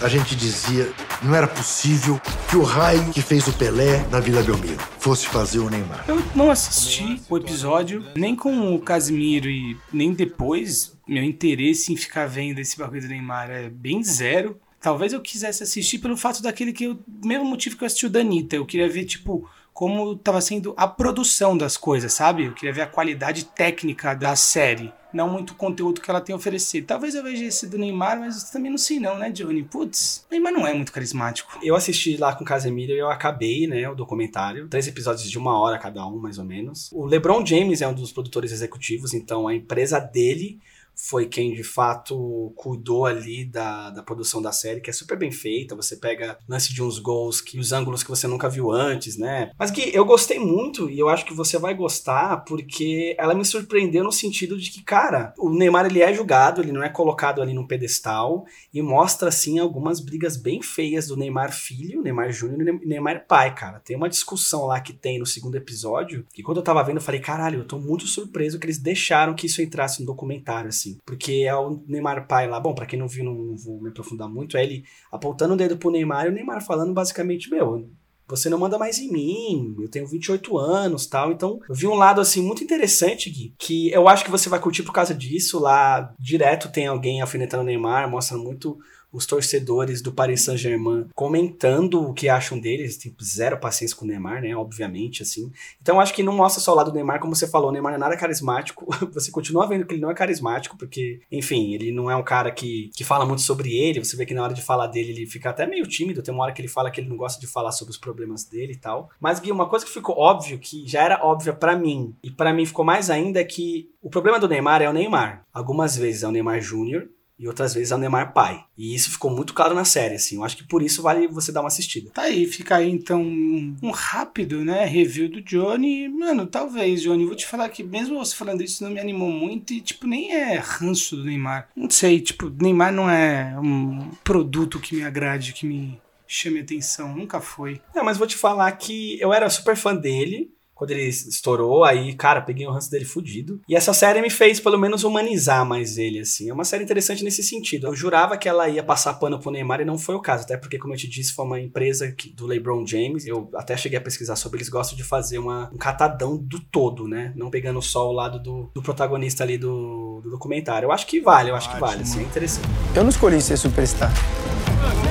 A 0.00 0.08
gente 0.08 0.34
dizia 0.34 0.92
não 1.22 1.34
era 1.34 1.46
possível 1.46 2.20
que 2.48 2.56
o 2.56 2.62
raio 2.62 3.10
que 3.12 3.20
fez 3.20 3.46
o 3.48 3.52
Pelé 3.52 4.06
na 4.10 4.20
Vila 4.20 4.42
Belmiro 4.42 4.78
fosse 4.98 5.26
fazer 5.26 5.58
o 5.58 5.68
Neymar. 5.68 6.04
Eu 6.06 6.22
não 6.34 6.50
assisti 6.50 7.20
o 7.28 7.36
episódio, 7.36 8.04
nem 8.14 8.36
com 8.36 8.74
o 8.74 8.80
Casimiro 8.80 9.48
e 9.48 9.76
nem 9.92 10.12
depois. 10.12 10.96
Meu 11.06 11.22
interesse 11.22 11.92
em 11.92 11.96
ficar 11.96 12.26
vendo 12.26 12.58
esse 12.58 12.78
bagulho 12.78 13.02
do 13.02 13.08
Neymar 13.08 13.50
é 13.50 13.68
bem 13.68 14.02
zero. 14.02 14.60
Talvez 14.80 15.12
eu 15.12 15.20
quisesse 15.20 15.62
assistir 15.62 15.98
pelo 15.98 16.16
fato 16.16 16.42
daquele 16.42 16.72
que 16.72 16.84
eu. 16.84 16.98
Mesmo 17.24 17.44
motivo 17.44 17.76
que 17.76 17.82
eu 17.82 17.86
assisti 17.86 18.06
o 18.06 18.10
Danita. 18.10 18.54
Eu 18.54 18.64
queria 18.64 18.88
ver, 18.88 19.04
tipo, 19.04 19.48
como 19.78 20.14
estava 20.14 20.40
sendo 20.40 20.74
a 20.76 20.88
produção 20.88 21.56
das 21.56 21.76
coisas, 21.76 22.12
sabe? 22.12 22.46
Eu 22.46 22.52
queria 22.52 22.72
ver 22.72 22.80
a 22.80 22.86
qualidade 22.88 23.44
técnica 23.44 24.12
da 24.12 24.34
série, 24.34 24.92
não 25.12 25.28
muito 25.28 25.50
o 25.50 25.54
conteúdo 25.54 26.00
que 26.00 26.10
ela 26.10 26.20
tem 26.20 26.32
a 26.32 26.36
oferecer. 26.36 26.82
Talvez 26.82 27.14
eu 27.14 27.22
veja 27.22 27.44
esse 27.44 27.64
do 27.68 27.78
Neymar, 27.78 28.18
mas 28.18 28.50
também 28.50 28.72
não 28.72 28.76
sei 28.76 28.98
não, 28.98 29.16
né, 29.16 29.30
Johnny? 29.30 29.62
Putz, 29.62 30.26
Neymar 30.28 30.52
não 30.52 30.66
é 30.66 30.74
muito 30.74 30.90
carismático. 30.90 31.60
Eu 31.62 31.76
assisti 31.76 32.16
lá 32.16 32.34
com 32.34 32.44
Casemiro 32.44 32.90
e 32.90 32.98
eu 32.98 33.08
acabei, 33.08 33.68
né, 33.68 33.88
o 33.88 33.94
documentário. 33.94 34.66
Três 34.66 34.88
episódios 34.88 35.30
de 35.30 35.38
uma 35.38 35.56
hora 35.56 35.78
cada 35.78 36.04
um, 36.04 36.18
mais 36.18 36.38
ou 36.38 36.44
menos. 36.44 36.90
O 36.92 37.06
LeBron 37.06 37.46
James 37.46 37.80
é 37.80 37.86
um 37.86 37.94
dos 37.94 38.10
produtores 38.10 38.50
executivos, 38.50 39.14
então 39.14 39.46
a 39.46 39.54
empresa 39.54 40.00
dele 40.00 40.58
foi 40.98 41.26
quem 41.26 41.54
de 41.54 41.62
fato 41.62 42.52
cuidou 42.56 43.06
ali 43.06 43.44
da, 43.44 43.90
da 43.90 44.02
produção 44.02 44.42
da 44.42 44.50
série, 44.50 44.80
que 44.80 44.90
é 44.90 44.92
super 44.92 45.16
bem 45.16 45.30
feita. 45.30 45.76
Você 45.76 45.96
pega 45.96 46.36
lance 46.48 46.74
de 46.74 46.82
uns 46.82 46.98
gols, 46.98 47.40
que 47.40 47.58
os 47.58 47.72
ângulos 47.72 48.02
que 48.02 48.10
você 48.10 48.26
nunca 48.26 48.48
viu 48.48 48.72
antes, 48.72 49.16
né? 49.16 49.52
Mas 49.56 49.70
que 49.70 49.94
eu 49.94 50.04
gostei 50.04 50.40
muito 50.40 50.90
e 50.90 50.98
eu 50.98 51.08
acho 51.08 51.24
que 51.24 51.32
você 51.32 51.56
vai 51.56 51.72
gostar 51.72 52.38
porque 52.44 53.14
ela 53.16 53.32
me 53.32 53.44
surpreendeu 53.44 54.02
no 54.02 54.10
sentido 54.10 54.58
de 54.58 54.70
que, 54.70 54.82
cara, 54.82 55.32
o 55.38 55.48
Neymar 55.50 55.86
ele 55.86 56.02
é 56.02 56.12
julgado, 56.12 56.60
ele 56.60 56.72
não 56.72 56.82
é 56.82 56.88
colocado 56.88 57.40
ali 57.40 57.54
num 57.54 57.66
pedestal 57.66 58.44
e 58.74 58.82
mostra 58.82 59.28
assim 59.28 59.60
algumas 59.60 60.00
brigas 60.00 60.36
bem 60.36 60.60
feias 60.60 61.06
do 61.06 61.16
Neymar 61.16 61.52
filho, 61.52 62.02
Neymar 62.02 62.32
Júnior 62.32 62.80
e 62.82 62.86
Neymar 62.86 63.24
pai, 63.28 63.54
cara. 63.54 63.78
Tem 63.78 63.96
uma 63.96 64.08
discussão 64.08 64.66
lá 64.66 64.80
que 64.80 64.92
tem 64.92 65.18
no 65.18 65.26
segundo 65.26 65.54
episódio 65.54 66.26
que 66.32 66.42
quando 66.42 66.56
eu 66.56 66.64
tava 66.64 66.82
vendo 66.82 66.96
eu 66.96 67.02
falei, 67.02 67.20
caralho, 67.20 67.60
eu 67.60 67.66
tô 67.66 67.78
muito 67.78 68.06
surpreso 68.06 68.58
que 68.58 68.66
eles 68.66 68.78
deixaram 68.78 69.34
que 69.34 69.46
isso 69.46 69.62
entrasse 69.62 70.00
no 70.00 70.06
documentário 70.06 70.68
assim 70.68 70.87
assim. 70.88 70.98
Porque 71.04 71.44
é 71.46 71.54
o 71.54 71.82
Neymar 71.86 72.26
pai 72.26 72.48
lá, 72.48 72.58
bom, 72.58 72.74
para 72.74 72.86
quem 72.86 72.98
não 72.98 73.08
viu, 73.08 73.24
não 73.24 73.56
vou 73.56 73.80
me 73.80 73.90
aprofundar 73.90 74.28
muito, 74.28 74.56
é 74.56 74.64
ele 74.64 74.84
apontando 75.10 75.54
o 75.54 75.56
dedo 75.56 75.76
pro 75.76 75.90
Neymar 75.90 76.26
e 76.26 76.28
o 76.28 76.32
Neymar 76.32 76.64
falando 76.64 76.92
basicamente, 76.92 77.50
meu, 77.50 77.88
você 78.26 78.50
não 78.50 78.58
manda 78.58 78.78
mais 78.78 78.98
em 78.98 79.10
mim, 79.10 79.74
eu 79.80 79.88
tenho 79.88 80.06
28 80.06 80.58
anos 80.58 81.06
tal. 81.06 81.32
Então, 81.32 81.60
eu 81.68 81.74
vi 81.74 81.86
um 81.86 81.94
lado 81.94 82.20
assim 82.20 82.42
muito 82.42 82.62
interessante, 82.62 83.30
Gui, 83.30 83.54
que 83.58 83.90
eu 83.90 84.06
acho 84.06 84.24
que 84.24 84.30
você 84.30 84.48
vai 84.48 84.60
curtir 84.60 84.82
por 84.82 84.92
causa 84.92 85.14
disso. 85.14 85.58
Lá 85.58 86.14
direto 86.18 86.70
tem 86.70 86.86
alguém 86.86 87.20
alfinetando 87.20 87.62
o 87.62 87.66
Neymar, 87.66 88.10
mostra 88.10 88.36
muito 88.36 88.78
os 89.12 89.26
torcedores 89.26 90.02
do 90.02 90.12
Paris 90.12 90.42
Saint-Germain 90.42 91.06
comentando 91.14 92.02
o 92.02 92.12
que 92.12 92.28
acham 92.28 92.58
deles, 92.58 92.96
tipo, 92.98 93.24
zero 93.24 93.58
paciência 93.58 93.96
com 93.96 94.04
o 94.04 94.08
Neymar, 94.08 94.42
né? 94.42 94.54
Obviamente, 94.54 95.22
assim. 95.22 95.50
Então 95.80 96.00
acho 96.00 96.14
que 96.14 96.22
não 96.22 96.32
mostra 96.34 96.62
só 96.62 96.72
o 96.72 96.74
lado 96.74 96.90
do 96.90 96.94
Neymar, 96.94 97.20
como 97.20 97.34
você 97.34 97.46
falou, 97.46 97.70
o 97.70 97.72
Neymar 97.72 97.92
não 97.92 97.96
é 97.96 98.00
nada 98.00 98.16
carismático. 98.16 98.86
você 99.12 99.30
continua 99.30 99.66
vendo 99.66 99.86
que 99.86 99.94
ele 99.94 100.02
não 100.02 100.10
é 100.10 100.14
carismático, 100.14 100.76
porque, 100.76 101.20
enfim, 101.30 101.74
ele 101.74 101.90
não 101.90 102.10
é 102.10 102.16
um 102.16 102.22
cara 102.22 102.50
que, 102.50 102.90
que 102.94 103.04
fala 103.04 103.24
muito 103.24 103.42
sobre 103.42 103.74
ele. 103.76 104.04
Você 104.04 104.16
vê 104.16 104.26
que 104.26 104.34
na 104.34 104.42
hora 104.42 104.54
de 104.54 104.62
falar 104.62 104.86
dele, 104.88 105.12
ele 105.12 105.26
fica 105.26 105.50
até 105.50 105.66
meio 105.66 105.86
tímido. 105.86 106.22
Tem 106.22 106.32
uma 106.32 106.44
hora 106.44 106.52
que 106.52 106.60
ele 106.60 106.68
fala 106.68 106.90
que 106.90 107.00
ele 107.00 107.08
não 107.08 107.16
gosta 107.16 107.40
de 107.40 107.46
falar 107.46 107.72
sobre 107.72 107.92
os 107.92 107.98
problemas 107.98 108.44
dele 108.44 108.72
e 108.72 108.78
tal. 108.78 109.10
Mas, 109.20 109.40
Gui, 109.40 109.50
uma 109.50 109.68
coisa 109.68 109.84
que 109.84 109.92
ficou 109.92 110.16
óbvio, 110.18 110.58
que 110.58 110.86
já 110.86 111.02
era 111.02 111.24
óbvia 111.24 111.52
para 111.52 111.76
mim, 111.76 112.14
e 112.22 112.30
para 112.30 112.52
mim 112.52 112.66
ficou 112.66 112.84
mais 112.84 113.10
ainda, 113.10 113.40
é 113.40 113.44
que 113.44 113.90
o 114.02 114.10
problema 114.10 114.38
do 114.38 114.48
Neymar 114.48 114.82
é 114.82 114.88
o 114.88 114.92
Neymar. 114.92 115.44
Algumas 115.52 115.96
vezes 115.96 116.22
é 116.22 116.28
o 116.28 116.30
Neymar 116.30 116.60
Júnior, 116.60 117.08
e 117.38 117.46
outras 117.46 117.74
vezes 117.74 117.92
é 117.92 117.94
o 117.94 117.98
Neymar 117.98 118.32
pai. 118.32 118.64
E 118.76 118.94
isso 118.94 119.10
ficou 119.10 119.30
muito 119.30 119.54
claro 119.54 119.74
na 119.74 119.84
série, 119.84 120.16
assim. 120.16 120.36
Eu 120.36 120.44
acho 120.44 120.56
que 120.56 120.64
por 120.64 120.82
isso 120.82 121.02
vale 121.02 121.28
você 121.28 121.52
dar 121.52 121.60
uma 121.60 121.68
assistida. 121.68 122.10
Tá 122.10 122.22
aí, 122.22 122.46
fica 122.46 122.76
aí 122.76 122.90
então 122.90 123.22
um 123.22 123.90
rápido, 123.90 124.64
né, 124.64 124.84
review 124.84 125.28
do 125.30 125.40
Johnny. 125.40 126.08
Mano, 126.08 126.46
talvez, 126.46 127.00
Johnny, 127.02 127.24
vou 127.24 127.36
te 127.36 127.46
falar 127.46 127.68
que 127.68 127.82
mesmo 127.82 128.18
você 128.18 128.34
falando 128.34 128.62
isso 128.62 128.82
não 128.82 128.90
me 128.90 129.00
animou 129.00 129.30
muito 129.30 129.72
e, 129.72 129.80
tipo, 129.80 130.06
nem 130.06 130.32
é 130.32 130.58
ranço 130.58 131.16
do 131.16 131.24
Neymar. 131.24 131.68
Não 131.76 131.88
sei, 131.88 132.20
tipo, 132.20 132.50
Neymar 132.50 132.92
não 132.92 133.08
é 133.08 133.56
um 133.58 134.10
produto 134.24 134.80
que 134.80 134.96
me 134.96 135.02
agrade, 135.02 135.52
que 135.52 135.66
me 135.66 136.00
chame 136.26 136.60
atenção. 136.60 137.16
Nunca 137.16 137.40
foi. 137.40 137.80
Não, 137.94 138.04
mas 138.04 138.18
vou 138.18 138.26
te 138.26 138.36
falar 138.36 138.70
que 138.72 139.18
eu 139.20 139.32
era 139.32 139.48
super 139.48 139.76
fã 139.76 139.94
dele 139.94 140.50
quando 140.78 140.92
ele 140.92 141.08
estourou, 141.08 141.82
aí, 141.82 142.14
cara, 142.14 142.40
peguei 142.40 142.64
o 142.64 142.70
ranço 142.70 142.88
dele 142.88 143.04
fudido. 143.04 143.60
E 143.68 143.74
essa 143.74 143.92
série 143.92 144.22
me 144.22 144.30
fez, 144.30 144.60
pelo 144.60 144.78
menos, 144.78 145.02
humanizar 145.02 145.66
mais 145.66 145.98
ele, 145.98 146.20
assim. 146.20 146.48
É 146.48 146.54
uma 146.54 146.62
série 146.62 146.84
interessante 146.84 147.24
nesse 147.24 147.42
sentido. 147.42 147.88
Eu 147.88 147.96
jurava 147.96 148.36
que 148.36 148.48
ela 148.48 148.68
ia 148.68 148.80
passar 148.80 149.14
pano 149.14 149.40
pro 149.40 149.50
Neymar 149.50 149.80
e 149.80 149.84
não 149.84 149.98
foi 149.98 150.14
o 150.14 150.20
caso. 150.20 150.44
Até 150.44 150.56
porque, 150.56 150.78
como 150.78 150.94
eu 150.94 150.96
te 150.96 151.08
disse, 151.08 151.32
foi 151.32 151.44
uma 151.44 151.60
empresa 151.60 152.12
que, 152.12 152.30
do 152.30 152.46
LeBron 152.46 152.86
James. 152.86 153.26
Eu 153.26 153.50
até 153.56 153.76
cheguei 153.76 153.98
a 153.98 154.00
pesquisar 154.00 154.36
sobre 154.36 154.58
eles 154.58 154.68
gostam 154.68 154.96
de 154.96 155.02
fazer 155.02 155.38
uma, 155.38 155.68
um 155.74 155.76
catadão 155.76 156.36
do 156.36 156.60
todo, 156.60 157.08
né? 157.08 157.32
Não 157.34 157.50
pegando 157.50 157.82
só 157.82 158.08
o 158.08 158.12
lado 158.12 158.40
do, 158.40 158.70
do 158.72 158.80
protagonista 158.80 159.42
ali 159.42 159.58
do, 159.58 160.20
do, 160.22 160.30
documentário. 160.30 160.86
Eu 160.86 160.92
acho 160.92 161.08
que 161.08 161.20
vale, 161.20 161.50
eu 161.50 161.56
acho 161.56 161.72
que 161.72 161.80
vale, 161.80 162.02
assim, 162.02 162.20
é 162.20 162.22
interessante. 162.22 162.68
Eu 162.94 163.02
não 163.02 163.10
escolhi 163.10 163.40
ser 163.40 163.56
superstar. 163.56 164.12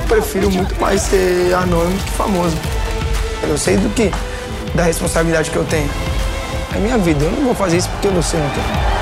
Eu 0.00 0.08
prefiro 0.08 0.50
muito 0.50 0.74
mais 0.80 1.02
ser 1.02 1.52
anônimo 1.52 1.98
que 1.98 2.10
famoso. 2.12 2.56
Eu 3.46 3.58
sei 3.58 3.76
do 3.76 3.90
que 3.90 4.10
da 4.74 4.82
responsabilidade 4.82 5.50
que 5.50 5.56
eu 5.56 5.64
tenho. 5.64 5.88
É 6.74 6.78
minha 6.78 6.98
vida, 6.98 7.24
eu 7.24 7.32
não 7.32 7.44
vou 7.44 7.54
fazer 7.54 7.78
isso 7.78 7.88
porque 7.90 8.08
você 8.08 8.36
não 8.36 8.50
quer. 8.50 8.98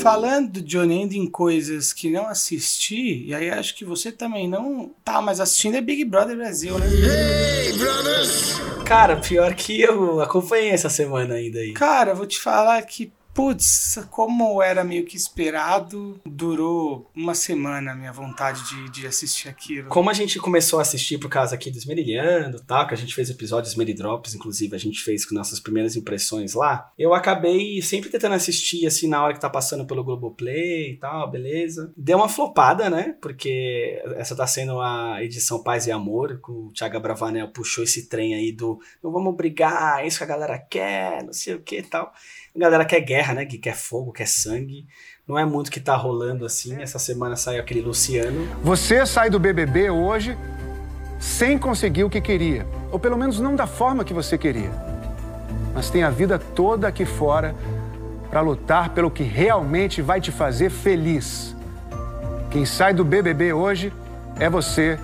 Falando 0.00 0.52
do 0.52 0.62
Johnny 0.62 1.02
End 1.02 1.18
em 1.18 1.28
coisas 1.28 1.92
que 1.92 2.10
não 2.10 2.28
assisti, 2.28 3.26
e 3.26 3.34
aí 3.34 3.50
acho 3.50 3.74
que 3.74 3.84
você 3.84 4.10
também 4.10 4.48
não 4.48 4.90
tá 5.04 5.20
mais 5.20 5.40
assistindo, 5.40 5.76
é 5.76 5.80
Big 5.80 6.04
Brother 6.04 6.36
Brasil, 6.36 6.78
né? 6.78 6.86
Hey, 6.86 7.76
brothers! 7.76 8.54
Cara, 8.86 9.16
pior 9.16 9.52
que 9.54 9.80
eu 9.80 10.20
acompanhei 10.20 10.70
essa 10.70 10.88
semana 10.88 11.34
ainda 11.34 11.58
aí. 11.58 11.72
Cara, 11.72 12.14
vou 12.14 12.24
te 12.24 12.40
falar 12.40 12.80
que 12.82 13.12
putz, 13.38 14.04
como 14.10 14.60
era 14.60 14.82
meio 14.82 15.04
que 15.04 15.16
esperado, 15.16 16.20
durou 16.26 17.08
uma 17.14 17.36
semana 17.36 17.92
a 17.92 17.94
minha 17.94 18.12
vontade 18.12 18.68
de, 18.68 18.90
de 18.90 19.06
assistir 19.06 19.48
aquilo. 19.48 19.88
Como 19.90 20.10
a 20.10 20.12
gente 20.12 20.40
começou 20.40 20.80
a 20.80 20.82
assistir 20.82 21.18
por 21.18 21.30
causa 21.30 21.54
aqui 21.54 21.70
do 21.70 21.78
Esmerilhando, 21.78 22.60
tá? 22.64 22.84
Que 22.84 22.94
a 22.94 22.96
gente 22.96 23.14
fez 23.14 23.30
episódios 23.30 23.76
Drops, 23.76 24.34
inclusive 24.34 24.74
a 24.74 24.78
gente 24.78 25.00
fez 25.04 25.24
com 25.24 25.36
nossas 25.36 25.60
primeiras 25.60 25.94
impressões 25.94 26.54
lá. 26.54 26.90
Eu 26.98 27.14
acabei 27.14 27.80
sempre 27.80 28.10
tentando 28.10 28.34
assistir 28.34 28.84
assim 28.88 29.06
na 29.06 29.22
hora 29.22 29.34
que 29.34 29.40
tá 29.40 29.48
passando 29.48 29.86
pelo 29.86 30.02
Globoplay 30.02 30.94
e 30.94 30.96
tal, 30.96 31.30
beleza. 31.30 31.92
Deu 31.96 32.18
uma 32.18 32.28
flopada, 32.28 32.90
né? 32.90 33.14
Porque 33.22 34.02
essa 34.16 34.34
tá 34.34 34.48
sendo 34.48 34.80
a 34.80 35.22
edição 35.22 35.62
Paz 35.62 35.86
e 35.86 35.92
Amor, 35.92 36.40
com 36.40 36.66
o 36.66 36.72
Thiago 36.72 36.98
Bravanel 36.98 37.52
puxou 37.52 37.84
esse 37.84 38.08
trem 38.08 38.34
aí 38.34 38.50
do 38.50 38.80
não 39.00 39.12
vamos 39.12 39.36
brigar, 39.36 40.00
é 40.02 40.08
isso 40.08 40.18
que 40.18 40.24
a 40.24 40.26
galera 40.26 40.58
quer, 40.58 41.22
não 41.22 41.32
sei 41.32 41.54
o 41.54 41.62
que 41.62 41.78
e 41.78 41.82
tal. 41.82 42.12
A 42.58 42.60
galera 42.60 42.84
quer 42.84 43.00
guerra, 43.02 43.34
né? 43.34 43.46
Que 43.46 43.56
quer 43.56 43.76
fogo, 43.76 44.10
quer 44.10 44.26
sangue. 44.26 44.84
Não 45.28 45.38
é 45.38 45.44
muito 45.44 45.70
que 45.70 45.78
tá 45.78 45.94
rolando 45.94 46.44
assim. 46.44 46.82
Essa 46.82 46.98
semana 46.98 47.36
saiu 47.36 47.60
aquele 47.60 47.80
Luciano. 47.80 48.48
Você 48.64 49.06
sai 49.06 49.30
do 49.30 49.38
BBB 49.38 49.90
hoje 49.90 50.36
sem 51.20 51.56
conseguir 51.56 52.02
o 52.02 52.10
que 52.10 52.20
queria. 52.20 52.66
Ou 52.90 52.98
pelo 52.98 53.16
menos 53.16 53.38
não 53.38 53.54
da 53.54 53.68
forma 53.68 54.04
que 54.04 54.12
você 54.12 54.36
queria. 54.36 54.72
Mas 55.72 55.88
tem 55.88 56.02
a 56.02 56.10
vida 56.10 56.36
toda 56.36 56.88
aqui 56.88 57.04
fora 57.04 57.54
para 58.28 58.40
lutar 58.40 58.92
pelo 58.92 59.08
que 59.08 59.22
realmente 59.22 60.02
vai 60.02 60.20
te 60.20 60.32
fazer 60.32 60.68
feliz. 60.68 61.54
Quem 62.50 62.66
sai 62.66 62.92
do 62.92 63.04
BBB 63.04 63.52
hoje 63.52 63.92
é 64.40 64.50
você, 64.50 64.98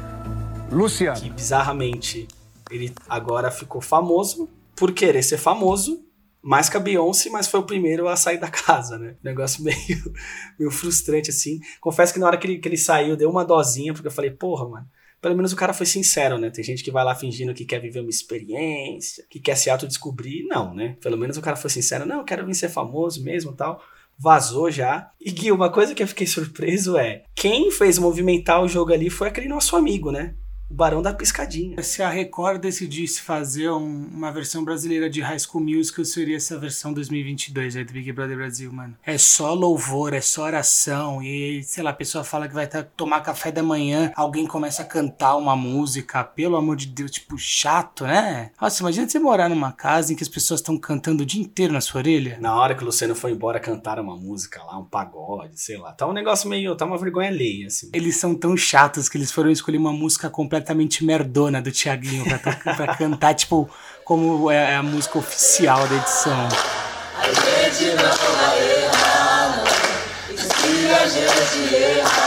Luciano. 0.72 1.20
Que 1.20 1.30
bizarramente 1.30 2.26
ele 2.68 2.92
agora 3.08 3.48
ficou 3.52 3.80
famoso 3.80 4.48
por 4.74 4.90
querer 4.90 5.22
ser 5.22 5.38
famoso 5.38 6.03
mais 6.44 6.68
que 6.68 6.76
a 6.76 6.80
Beyoncé, 6.80 7.30
mas 7.30 7.48
foi 7.48 7.58
o 7.60 7.64
primeiro 7.64 8.06
a 8.06 8.16
sair 8.16 8.38
da 8.38 8.48
casa, 8.48 8.98
né? 8.98 9.16
Negócio 9.24 9.64
meio, 9.64 10.12
meio 10.58 10.70
frustrante, 10.70 11.30
assim. 11.30 11.58
Confesso 11.80 12.12
que 12.12 12.20
na 12.20 12.26
hora 12.26 12.36
que 12.36 12.46
ele, 12.46 12.58
que 12.58 12.68
ele 12.68 12.76
saiu, 12.76 13.16
deu 13.16 13.30
uma 13.30 13.44
dosinha, 13.44 13.94
porque 13.94 14.06
eu 14.06 14.12
falei, 14.12 14.30
porra, 14.30 14.68
mano. 14.68 14.86
Pelo 15.22 15.36
menos 15.36 15.54
o 15.54 15.56
cara 15.56 15.72
foi 15.72 15.86
sincero, 15.86 16.36
né? 16.36 16.50
Tem 16.50 16.62
gente 16.62 16.84
que 16.84 16.90
vai 16.90 17.02
lá 17.02 17.14
fingindo 17.14 17.54
que 17.54 17.64
quer 17.64 17.80
viver 17.80 18.00
uma 18.00 18.10
experiência, 18.10 19.24
que 19.30 19.40
quer 19.40 19.56
se 19.56 19.70
autodescobrir. 19.70 20.46
Não, 20.46 20.74
né? 20.74 20.98
Pelo 21.00 21.16
menos 21.16 21.38
o 21.38 21.40
cara 21.40 21.56
foi 21.56 21.70
sincero. 21.70 22.04
Não, 22.04 22.18
eu 22.18 22.24
quero 22.24 22.44
vir 22.44 22.54
ser 22.54 22.68
famoso 22.68 23.24
mesmo 23.24 23.54
tal. 23.54 23.82
Vazou 24.18 24.70
já. 24.70 25.10
E 25.18 25.30
Gui, 25.30 25.50
uma 25.50 25.72
coisa 25.72 25.94
que 25.94 26.02
eu 26.02 26.08
fiquei 26.08 26.26
surpreso 26.26 26.98
é: 26.98 27.24
quem 27.34 27.70
fez 27.70 27.98
movimentar 27.98 28.62
o 28.62 28.68
jogo 28.68 28.92
ali 28.92 29.08
foi 29.08 29.28
aquele 29.28 29.48
nosso 29.48 29.74
amigo, 29.76 30.12
né? 30.12 30.34
O 30.70 30.74
Barão 30.74 31.02
da 31.02 31.12
Piscadinha. 31.12 31.80
Se 31.82 32.02
a 32.02 32.08
Record 32.08 32.60
decidisse 32.60 33.20
fazer 33.20 33.70
um, 33.70 34.08
uma 34.12 34.32
versão 34.32 34.64
brasileira 34.64 35.10
de 35.10 35.20
High 35.20 35.38
School 35.38 35.62
Musical, 35.62 36.04
seria 36.04 36.36
essa 36.36 36.58
versão 36.58 36.92
2022 36.92 37.76
aí 37.76 37.84
do 37.84 37.92
Big 37.92 38.10
Brother 38.12 38.36
Brasil, 38.36 38.72
mano. 38.72 38.96
É 39.04 39.18
só 39.18 39.52
louvor, 39.52 40.14
é 40.14 40.20
só 40.20 40.44
oração. 40.44 41.22
E, 41.22 41.62
sei 41.62 41.82
lá, 41.82 41.90
a 41.90 41.94
pessoa 41.94 42.24
fala 42.24 42.48
que 42.48 42.54
vai 42.54 42.66
tá, 42.66 42.82
tomar 42.82 43.20
café 43.20 43.52
da 43.52 43.62
manhã, 43.62 44.12
alguém 44.16 44.46
começa 44.46 44.82
a 44.82 44.86
cantar 44.86 45.36
uma 45.36 45.54
música, 45.54 46.24
pelo 46.24 46.56
amor 46.56 46.76
de 46.76 46.86
Deus, 46.86 47.10
tipo, 47.10 47.36
chato, 47.38 48.04
né? 48.04 48.50
Nossa, 48.60 48.82
imagina 48.82 49.08
você 49.08 49.18
morar 49.18 49.48
numa 49.48 49.72
casa 49.72 50.12
em 50.12 50.16
que 50.16 50.22
as 50.22 50.28
pessoas 50.28 50.60
estão 50.60 50.78
cantando 50.78 51.22
o 51.22 51.26
dia 51.26 51.40
inteiro 51.40 51.72
na 51.72 51.80
sua 51.80 52.00
orelha. 52.00 52.38
Na 52.40 52.56
hora 52.56 52.74
que 52.74 52.82
o 52.82 52.86
Luciano 52.86 53.14
foi 53.14 53.32
embora, 53.32 53.60
cantaram 53.60 54.02
uma 54.02 54.16
música 54.16 54.62
lá, 54.64 54.78
um 54.78 54.84
pagode, 54.84 55.60
sei 55.60 55.76
lá. 55.76 55.92
Tá 55.92 56.06
um 56.06 56.12
negócio 56.12 56.48
meio. 56.48 56.74
tá 56.74 56.84
uma 56.84 56.98
vergonha 56.98 57.28
alheia, 57.28 57.66
assim. 57.66 57.90
Eles 57.92 58.16
são 58.16 58.34
tão 58.34 58.56
chatos 58.56 59.08
que 59.08 59.18
eles 59.18 59.30
foram 59.30 59.50
escolher 59.50 59.78
uma 59.78 59.92
música 59.92 60.30
completa 60.30 60.53
completamente 60.54 61.04
merdona 61.04 61.60
do 61.60 61.70
Tiaguinho 61.72 62.24
pra, 62.24 62.38
pra 62.74 62.94
cantar, 62.96 63.34
tipo, 63.34 63.68
como 64.04 64.50
é 64.50 64.76
a 64.76 64.82
música 64.82 65.18
oficial 65.18 65.86
da 65.88 65.96
edição. 65.96 66.48
A 67.18 67.26
gente 67.26 67.94
não 67.96 68.36
vai 68.36 68.84
errar, 68.84 69.56
não. 69.56 70.36
Se 70.36 70.92
a 70.92 71.06
gente 71.06 71.74
errar 71.74 72.23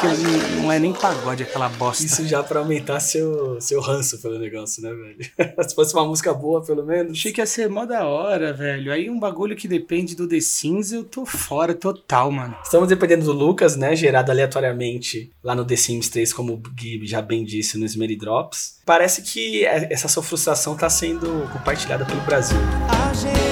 que 0.00 0.56
não 0.56 0.70
é 0.70 0.78
nem 0.78 0.92
pagode 0.92 1.42
aquela 1.42 1.68
bosta. 1.68 2.04
Isso 2.04 2.26
já 2.26 2.42
pra 2.42 2.60
aumentar 2.60 3.00
seu, 3.00 3.60
seu 3.60 3.80
ranço 3.80 4.20
pelo 4.20 4.38
negócio, 4.38 4.82
né, 4.82 4.90
velho? 4.90 5.54
Se 5.68 5.74
fosse 5.74 5.94
uma 5.94 6.06
música 6.06 6.32
boa, 6.32 6.64
pelo 6.64 6.84
menos. 6.84 7.12
Achei 7.12 7.32
que 7.32 7.40
ia 7.40 7.46
ser 7.46 7.68
mó 7.68 7.84
da 7.84 8.06
hora, 8.06 8.52
velho. 8.52 8.92
Aí 8.92 9.10
um 9.10 9.18
bagulho 9.18 9.56
que 9.56 9.66
depende 9.66 10.14
do 10.14 10.28
The 10.28 10.40
Sims, 10.40 10.92
eu 10.92 11.04
tô 11.04 11.26
fora 11.26 11.74
total, 11.74 12.30
mano. 12.30 12.56
Estamos 12.62 12.88
dependendo 12.88 13.24
do 13.24 13.32
Lucas, 13.32 13.76
né? 13.76 13.96
Gerado 13.96 14.30
aleatoriamente 14.30 15.32
lá 15.42 15.54
no 15.54 15.64
The 15.64 15.76
Sims 15.76 16.08
3, 16.08 16.32
como 16.32 16.54
o 16.54 16.56
Gui 16.56 17.06
já 17.06 17.20
bem 17.20 17.44
disse 17.44 17.78
no 17.78 17.84
Smery 17.84 18.16
Drops. 18.16 18.78
Parece 18.84 19.22
que 19.22 19.64
essa 19.64 20.08
sua 20.08 20.22
frustração 20.22 20.76
tá 20.76 20.88
sendo 20.88 21.48
compartilhada 21.52 22.04
pelo 22.04 22.20
Brasil. 22.20 22.58
A 22.88 23.14
gente 23.14 23.47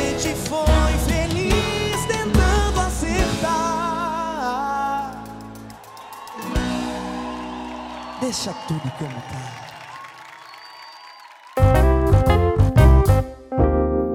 Deixa 8.21 8.51
tudo 8.67 8.81
como 8.99 9.11
tá. 9.11 9.67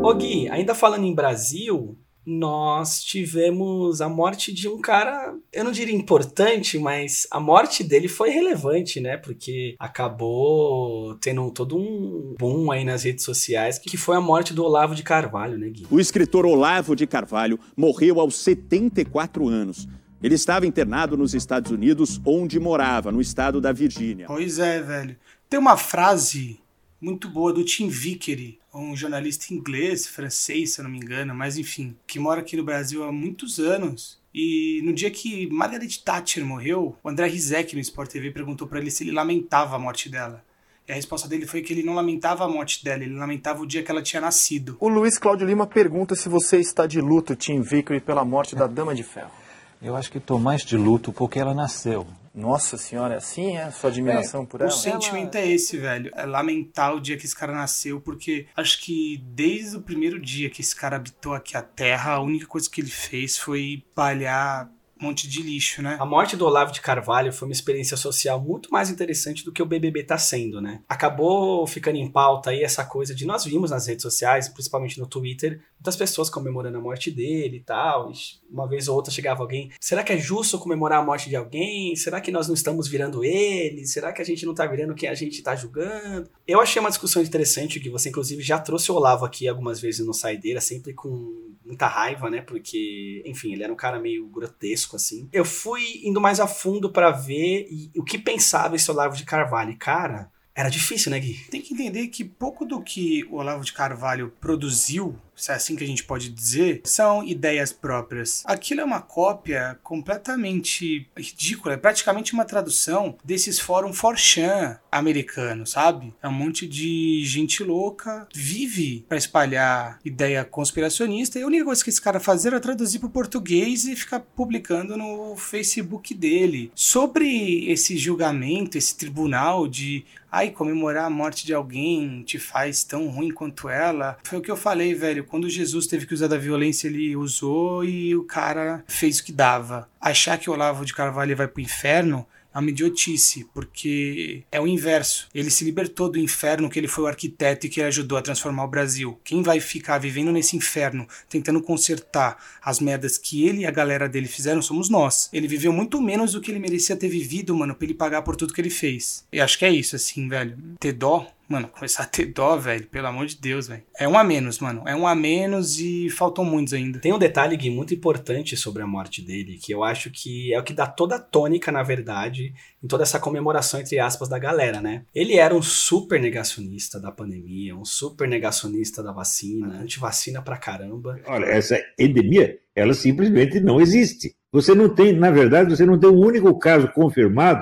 Ô 0.03 0.13
Gui, 0.15 0.50
ainda 0.50 0.74
falando 0.74 1.05
em 1.05 1.13
Brasil, 1.13 1.96
nós 2.25 3.03
tivemos 3.03 4.01
a 4.01 4.10
morte 4.10 4.51
de 4.51 4.67
um 4.67 4.81
cara, 4.81 5.36
eu 5.53 5.63
não 5.63 5.72
diria 5.72 5.96
importante, 5.96 6.79
mas 6.79 7.27
a 7.29 7.39
morte 7.39 7.84
dele 7.84 8.08
foi 8.08 8.31
relevante, 8.31 9.00
né? 9.00 9.17
Porque 9.17 9.75
acabou 9.77 11.15
tendo 11.22 11.51
todo 11.51 11.77
um 11.77 12.36
boom 12.39 12.72
aí 12.72 12.84
nas 12.84 13.03
redes 13.03 13.24
sociais, 13.24 13.77
que 13.77 13.98
foi 13.98 14.15
a 14.15 14.22
morte 14.22 14.51
do 14.51 14.63
Olavo 14.63 14.96
de 14.96 15.03
Carvalho, 15.03 15.60
né, 15.60 15.70
Gui? 15.70 15.86
O 15.91 16.00
escritor 16.00 16.43
Olavo 16.46 16.96
de 16.96 17.05
Carvalho 17.05 17.60
morreu 17.77 18.20
aos 18.20 18.36
74 18.36 19.48
anos. 19.48 19.88
Ele 20.22 20.36
estava 20.36 20.68
internado 20.68 21.18
nos 21.18 21.34
Estados 21.34 21.72
Unidos, 21.72 22.22
onde 22.24 22.60
morava, 22.60 23.12
no 23.12 23.20
estado 23.20 23.60
da 23.60 23.72
Virgínia. 23.72 24.28
Pois 24.28 24.60
é, 24.60 24.80
velho. 24.82 25.16
Tem 25.50 25.60
uma 25.60 25.75
frase 25.75 26.60
muito 27.01 27.28
boa 27.28 27.51
do 27.51 27.63
Tim 27.66 27.88
Vickery, 27.88 28.60
um 28.74 28.96
jornalista 28.96 29.54
inglês, 29.54 30.06
francês, 30.06 30.74
se 30.74 30.80
eu 30.80 30.84
não 30.84 30.92
me 30.92 31.00
engano, 31.00 31.34
mas 31.34 31.58
enfim, 31.58 31.96
que 32.06 32.20
mora 32.20 32.42
aqui 32.42 32.56
no 32.56 32.63
Brasil 32.63 33.04
há 33.04 33.12
muitos 33.12 33.60
anos. 33.60 34.22
E 34.34 34.82
no 34.86 34.94
dia 34.94 35.10
que 35.10 35.50
Margaret 35.51 35.90
Thatcher 36.06 36.46
morreu, 36.46 36.96
o 37.04 37.10
André 37.10 37.28
Rizek 37.28 37.75
no 37.75 37.82
Sport 37.82 38.12
TV 38.12 38.32
perguntou 38.32 38.68
para 38.68 38.80
ele 38.80 38.92
se 38.92 39.04
ele 39.04 39.12
lamentava 39.12 39.75
a 39.75 39.80
morte 39.80 40.08
dela. 40.08 40.44
E 40.88 40.92
a 40.92 40.96
resposta 40.96 41.28
dele 41.28 41.46
foi 41.46 41.62
que 41.62 41.74
ele 41.74 41.84
não 41.84 41.96
lamentava 41.96 42.46
a 42.46 42.48
morte 42.48 42.84
dela, 42.84 43.04
ele 43.04 43.16
lamentava 43.16 43.62
o 43.62 43.66
dia 43.66 43.84
que 43.84 43.92
ela 43.92 44.01
tinha 44.01 44.22
nascido. 44.22 44.78
O 44.80 44.88
Luiz 44.88 45.18
Cláudio 45.18 45.48
Lima 45.48 45.66
pergunta 45.66 46.16
se 46.16 46.30
você 46.30 46.60
está 46.60 46.86
de 46.86 47.01
luto, 47.01 47.36
Tim 47.36 47.62
Vickery, 47.62 48.00
pela 48.00 48.24
morte 48.24 48.56
da 48.56 48.68
Dama 48.68 48.94
de 48.94 49.04
Ferro. 49.04 49.40
Eu 49.82 49.96
acho 49.96 50.12
que 50.12 50.20
estou 50.20 50.40
mais 50.40 50.64
de 50.64 50.78
luto 50.78 51.12
porque 51.12 51.40
ela 51.40 51.54
nasceu. 51.54 52.06
Nossa 52.34 52.78
senhora, 52.78 53.16
é 53.16 53.18
assim 53.18 53.58
é? 53.58 53.70
Sua 53.72 53.90
admiração 53.90 54.44
é, 54.44 54.46
por 54.46 54.62
ela? 54.62 54.70
O 54.70 54.74
sentimento 54.74 55.36
ela... 55.36 55.46
é 55.46 55.52
esse, 55.52 55.78
velho. 55.78 56.12
É 56.16 56.26
lamentar 56.26 56.96
o 56.96 57.02
dia 57.02 57.18
que 57.18 57.26
esse 57.26 57.36
cara 57.36 57.54
nasceu, 57.54 58.00
porque 58.00 58.48
acho 58.56 58.82
que 58.82 59.22
desde 59.26 59.76
o 59.76 59.82
primeiro 59.82 60.20
dia 60.20 60.50
que 60.50 60.62
esse 60.62 60.76
cara 60.76 60.96
habitou 60.96 61.34
aqui 61.34 61.58
a 61.58 61.62
Terra, 61.62 62.14
a 62.14 62.22
única 62.22 62.46
coisa 62.46 62.70
que 62.70 62.80
ele 62.80 62.90
fez 62.90 63.38
foi 63.38 63.84
palhar 63.94 64.70
monte 65.01 65.27
de 65.27 65.41
lixo, 65.41 65.81
né? 65.81 65.98
A 66.00 66.05
morte 66.05 66.38
do 66.38 66.46
Olavo 66.46 66.72
de 66.72 66.81
Carvalho 66.81 67.34
foi 67.34 67.48
uma 67.48 67.53
experiência 67.53 67.98
social 67.98 68.39
muito 68.39 68.72
mais 68.72 68.89
interessante 68.89 69.43
do 69.43 69.51
que 69.51 69.62
o 69.62 69.65
BBB 69.65 70.03
tá 70.03 70.17
sendo, 70.17 70.62
né? 70.62 70.81
Acabou 70.88 71.65
ficando 71.65 71.98
em 71.98 72.10
pauta 72.10 72.51
aí 72.51 72.63
essa 72.63 72.86
coisa 72.86 73.15
de 73.15 73.25
nós 73.25 73.43
vimos 73.43 73.72
nas 73.72 73.88
redes 73.88 74.03
sociais, 74.03 74.48
principalmente 74.48 75.00
no 75.00 75.08
Twitter, 75.08 75.62
muitas 75.79 75.96
pessoas 75.96 76.29
comemorando 76.29 76.77
a 76.77 76.81
morte 76.81 77.10
dele 77.10 77.58
e 77.58 77.62
tal. 77.62 78.12
Uma 78.50 78.67
vez 78.67 78.88
ou 78.88 78.96
outra 78.96 79.12
chegava 79.12 79.41
alguém, 79.41 79.72
será 79.79 80.03
que 80.03 80.13
é 80.13 80.17
justo 80.17 80.60
comemorar 80.60 81.00
a 81.00 81.03
morte 81.03 81.29
de 81.29 81.36
alguém? 81.36 81.96
Será 81.96 82.22
que 82.22 82.31
nós 82.31 82.48
não 82.48 82.53
estamos 82.53 82.88
virando 82.88 83.24
ele? 83.24 83.86
Será 83.88 84.13
que 84.13 84.22
a 84.22 84.25
gente 84.25 84.46
não 84.46 84.53
tá 84.53 84.65
virando 84.67 84.93
quem 84.93 85.10
a 85.10 85.15
gente 85.15 85.41
tá 85.41 85.55
julgando? 85.55 86.29
Eu 86.48 86.62
achei 86.62 86.79
uma 86.79 86.89
discussão 86.89 87.22
interessante 87.22 87.79
que 87.79 87.89
você 87.89 88.10
inclusive 88.10 88.43
já 88.43 88.60
trouxe 88.60 88.91
o 88.91 88.96
Olavo 88.96 89.25
aqui 89.25 89.48
algumas 89.48 89.79
vezes 89.79 90.05
no 90.05 90.13
Saideira, 90.13 90.62
sempre 90.62 90.93
com 90.93 91.51
muita 91.65 91.88
raiva, 91.88 92.29
né? 92.29 92.41
Porque, 92.41 93.24
enfim, 93.25 93.53
ele 93.53 93.63
era 93.63 93.72
um 93.72 93.77
cara 93.77 94.00
meio 94.00 94.27
grotesco, 94.27 94.90
assim. 94.95 95.27
Eu 95.31 95.45
fui 95.45 96.01
indo 96.03 96.21
mais 96.21 96.39
a 96.39 96.48
fundo 96.48 96.91
para 96.91 97.12
ver 97.12 97.67
o 97.95 98.03
que 98.03 98.17
pensava 98.17 98.75
esse 98.75 98.89
Olavo 98.89 99.15
de 99.15 99.24
Carvalho. 99.24 99.75
cara, 99.77 100.31
era 100.53 100.69
difícil, 100.69 101.12
né, 101.12 101.19
Gui? 101.19 101.39
Tem 101.50 101.62
que 101.62 101.74
entender 101.74 102.07
que 102.07 102.24
pouco 102.24 102.65
do 102.65 102.81
que 102.81 103.24
o 103.25 103.36
Olavo 103.36 103.63
de 103.63 103.74
Carvalho 103.74 104.33
produziu 104.39 105.15
se 105.41 105.51
é 105.51 105.55
assim 105.55 105.75
que 105.75 105.83
a 105.83 105.88
gente 105.88 106.03
pode 106.03 106.29
dizer, 106.29 106.81
são 106.83 107.24
ideias 107.24 107.74
próprias. 107.74 108.43
Aquilo 108.45 108.81
é 108.81 108.86
uma 108.86 109.01
cópia 109.01 109.79
completamente 109.81 111.10
ridícula, 111.17 111.74
é 111.74 111.77
praticamente 111.77 112.33
uma 112.33 112.45
tradução 112.45 113.17
desses 113.24 113.60
fóruns 113.60 113.98
forchan 113.98 114.79
americanos, 114.91 115.71
sabe? 115.71 116.13
É 116.21 116.27
um 116.27 116.33
monte 116.33 116.67
de 116.67 117.24
gente 117.25 117.63
louca, 117.63 118.27
vive 118.33 119.03
para 119.10 119.17
espalhar 119.17 120.00
ideia 120.05 120.45
conspiracionista 120.45 121.39
e 121.39 121.43
a 121.43 121.48
única 121.48 121.65
coisa 121.65 121.83
que 121.83 121.89
esse 121.89 122.01
cara 122.01 122.19
fazia 122.19 122.51
era 122.51 122.60
traduzir 122.60 123.00
para 123.00 123.10
português 123.10 123.86
e 123.86 123.95
ficar 123.95 124.19
publicando 124.19 124.95
no 124.95 125.36
Facebook 125.36 126.13
dele. 126.13 126.71
Sobre 126.75 127.69
esse 127.71 127.98
julgamento, 127.98 128.77
esse 128.77 128.95
tribunal 128.95 129.67
de 129.67 130.05
ai, 130.31 130.50
comemorar 130.50 131.05
a 131.05 131.10
morte 131.10 131.45
de 131.45 131.53
alguém 131.53 132.24
te 132.24 132.39
faz 132.39 132.86
tão 132.86 133.10
ruim 133.10 133.31
quanto 133.31 133.67
ela, 133.67 134.17
foi 134.24 134.39
o 134.39 134.41
que 134.41 134.50
eu 134.50 134.55
falei, 134.55 134.95
velho, 134.95 135.25
quando 135.32 135.50
Jesus 135.50 135.88
teve 135.88 136.06
que 136.06 136.14
usar 136.14 136.28
da 136.28 136.38
violência, 136.38 136.90
ele 136.90 137.16
usou 137.16 137.86
e 137.86 138.14
o 138.14 138.26
cara 138.26 138.84
fez 138.86 139.20
o 139.20 139.24
que 139.24 139.32
dava. 139.32 139.90
Achar 140.00 140.38
que 140.38 140.50
o 140.50 140.54
Olavo 140.54 140.84
de 140.84 140.94
Carvalho 140.94 141.38
vai 141.38 141.48
pro 141.48 141.62
inferno 141.62 142.28
é 142.54 142.60
uma 142.60 142.70
idiotice, 142.70 143.48
porque 143.54 144.44
é 144.52 144.60
o 144.60 144.68
inverso. 144.68 145.30
Ele 145.34 145.50
se 145.50 145.64
libertou 145.64 146.10
do 146.10 146.20
inferno 146.20 146.70
que 146.70 146.78
ele 146.78 146.88
foi 146.90 147.06
o 147.06 147.08
arquiteto 147.08 147.66
e 147.66 147.70
que 147.70 147.82
ajudou 147.82 148.18
a 148.18 148.22
transformar 148.22 148.66
o 148.66 148.68
Brasil. 148.68 149.18
Quem 149.24 149.42
vai 149.42 149.62
ficar 149.62 149.98
vivendo 150.00 150.34
nesse 150.34 150.58
inferno, 150.58 151.08
tentando 151.30 151.62
consertar 151.62 152.38
as 152.62 152.82
merdas 152.82 153.18
que 153.18 153.48
ele 153.48 153.62
e 153.62 153.66
a 153.66 153.72
galera 153.72 154.10
dele 154.10 154.28
fizeram, 154.28 154.62
somos 154.62 154.90
nós. 154.90 155.30
Ele 155.32 155.48
viveu 155.48 155.72
muito 155.72 156.02
menos 156.02 156.34
do 156.34 156.42
que 156.42 156.52
ele 156.52 156.60
merecia 156.60 156.98
ter 156.98 157.08
vivido, 157.08 157.56
mano, 157.56 157.74
pra 157.74 157.86
ele 157.86 157.94
pagar 157.94 158.22
por 158.22 158.36
tudo 158.36 158.54
que 158.54 158.60
ele 158.60 158.70
fez. 158.70 159.24
E 159.32 159.40
acho 159.40 159.58
que 159.58 159.64
é 159.64 159.72
isso, 159.72 159.96
assim, 159.96 160.28
velho. 160.28 160.58
Ter 160.78 160.92
dó 160.92 161.26
Mano, 161.51 161.67
começar 161.67 162.03
a 162.03 162.05
ter 162.05 162.27
dó, 162.27 162.55
velho, 162.55 162.88
pelo 162.88 163.08
amor 163.08 163.25
de 163.25 163.36
Deus, 163.36 163.67
velho. 163.67 163.84
É 164.00 164.08
um 164.08 164.17
a 164.17 164.24
menos, 164.24 164.60
mano. 164.60 164.84
É 164.88 164.96
um 164.96 165.05
a 165.05 165.13
menos 165.13 165.81
e 165.81 166.10
faltam 166.10 166.46
muitos 166.46 166.74
ainda. 166.74 166.98
Tem 166.98 167.12
um 167.12 167.20
detalhe, 167.20 167.58
Gui, 167.58 167.70
muito 167.70 167.93
importante 167.93 168.55
sobre 168.55 168.81
a 168.81 168.88
morte 168.88 169.22
dele, 169.22 169.60
que 169.62 169.74
eu 169.74 169.84
acho 169.84 170.10
que 170.10 170.53
é 170.53 170.60
o 170.60 170.63
que 170.63 170.72
dá 170.72 170.88
toda 170.88 171.17
a 171.17 171.20
tônica, 171.20 171.70
na 171.70 171.84
verdade, 171.84 172.53
em 172.81 172.88
toda 172.88 173.03
essa 173.03 173.20
comemoração, 173.20 173.81
entre 173.81 174.00
aspas, 174.00 174.29
da 174.29 174.39
galera, 174.39 174.79
né? 174.79 175.03
Ele 175.13 175.36
era 175.36 175.53
um 175.53 175.62
super 175.62 176.22
negacionista 176.22 177.01
da 177.01 177.12
pandemia, 177.12 177.75
um 177.75 177.84
super 177.84 178.29
negacionista 178.29 179.03
da 179.03 179.12
vacina, 179.12 179.81
antivacina 179.81 180.41
pra 180.41 180.55
caramba. 180.55 181.20
Olha, 181.27 181.48
essa 181.48 181.77
endemia, 182.00 182.60
ela 182.74 182.93
simplesmente 182.93 183.60
não 183.60 183.81
existe. 183.81 184.34
Você 184.53 184.74
não 184.74 184.88
tem, 184.88 185.12
na 185.12 185.31
verdade, 185.31 185.75
você 185.75 185.86
não 185.86 186.00
tem 186.00 186.10
um 186.10 186.17
único 186.17 186.58
caso 186.58 186.88
confirmado 186.93 187.62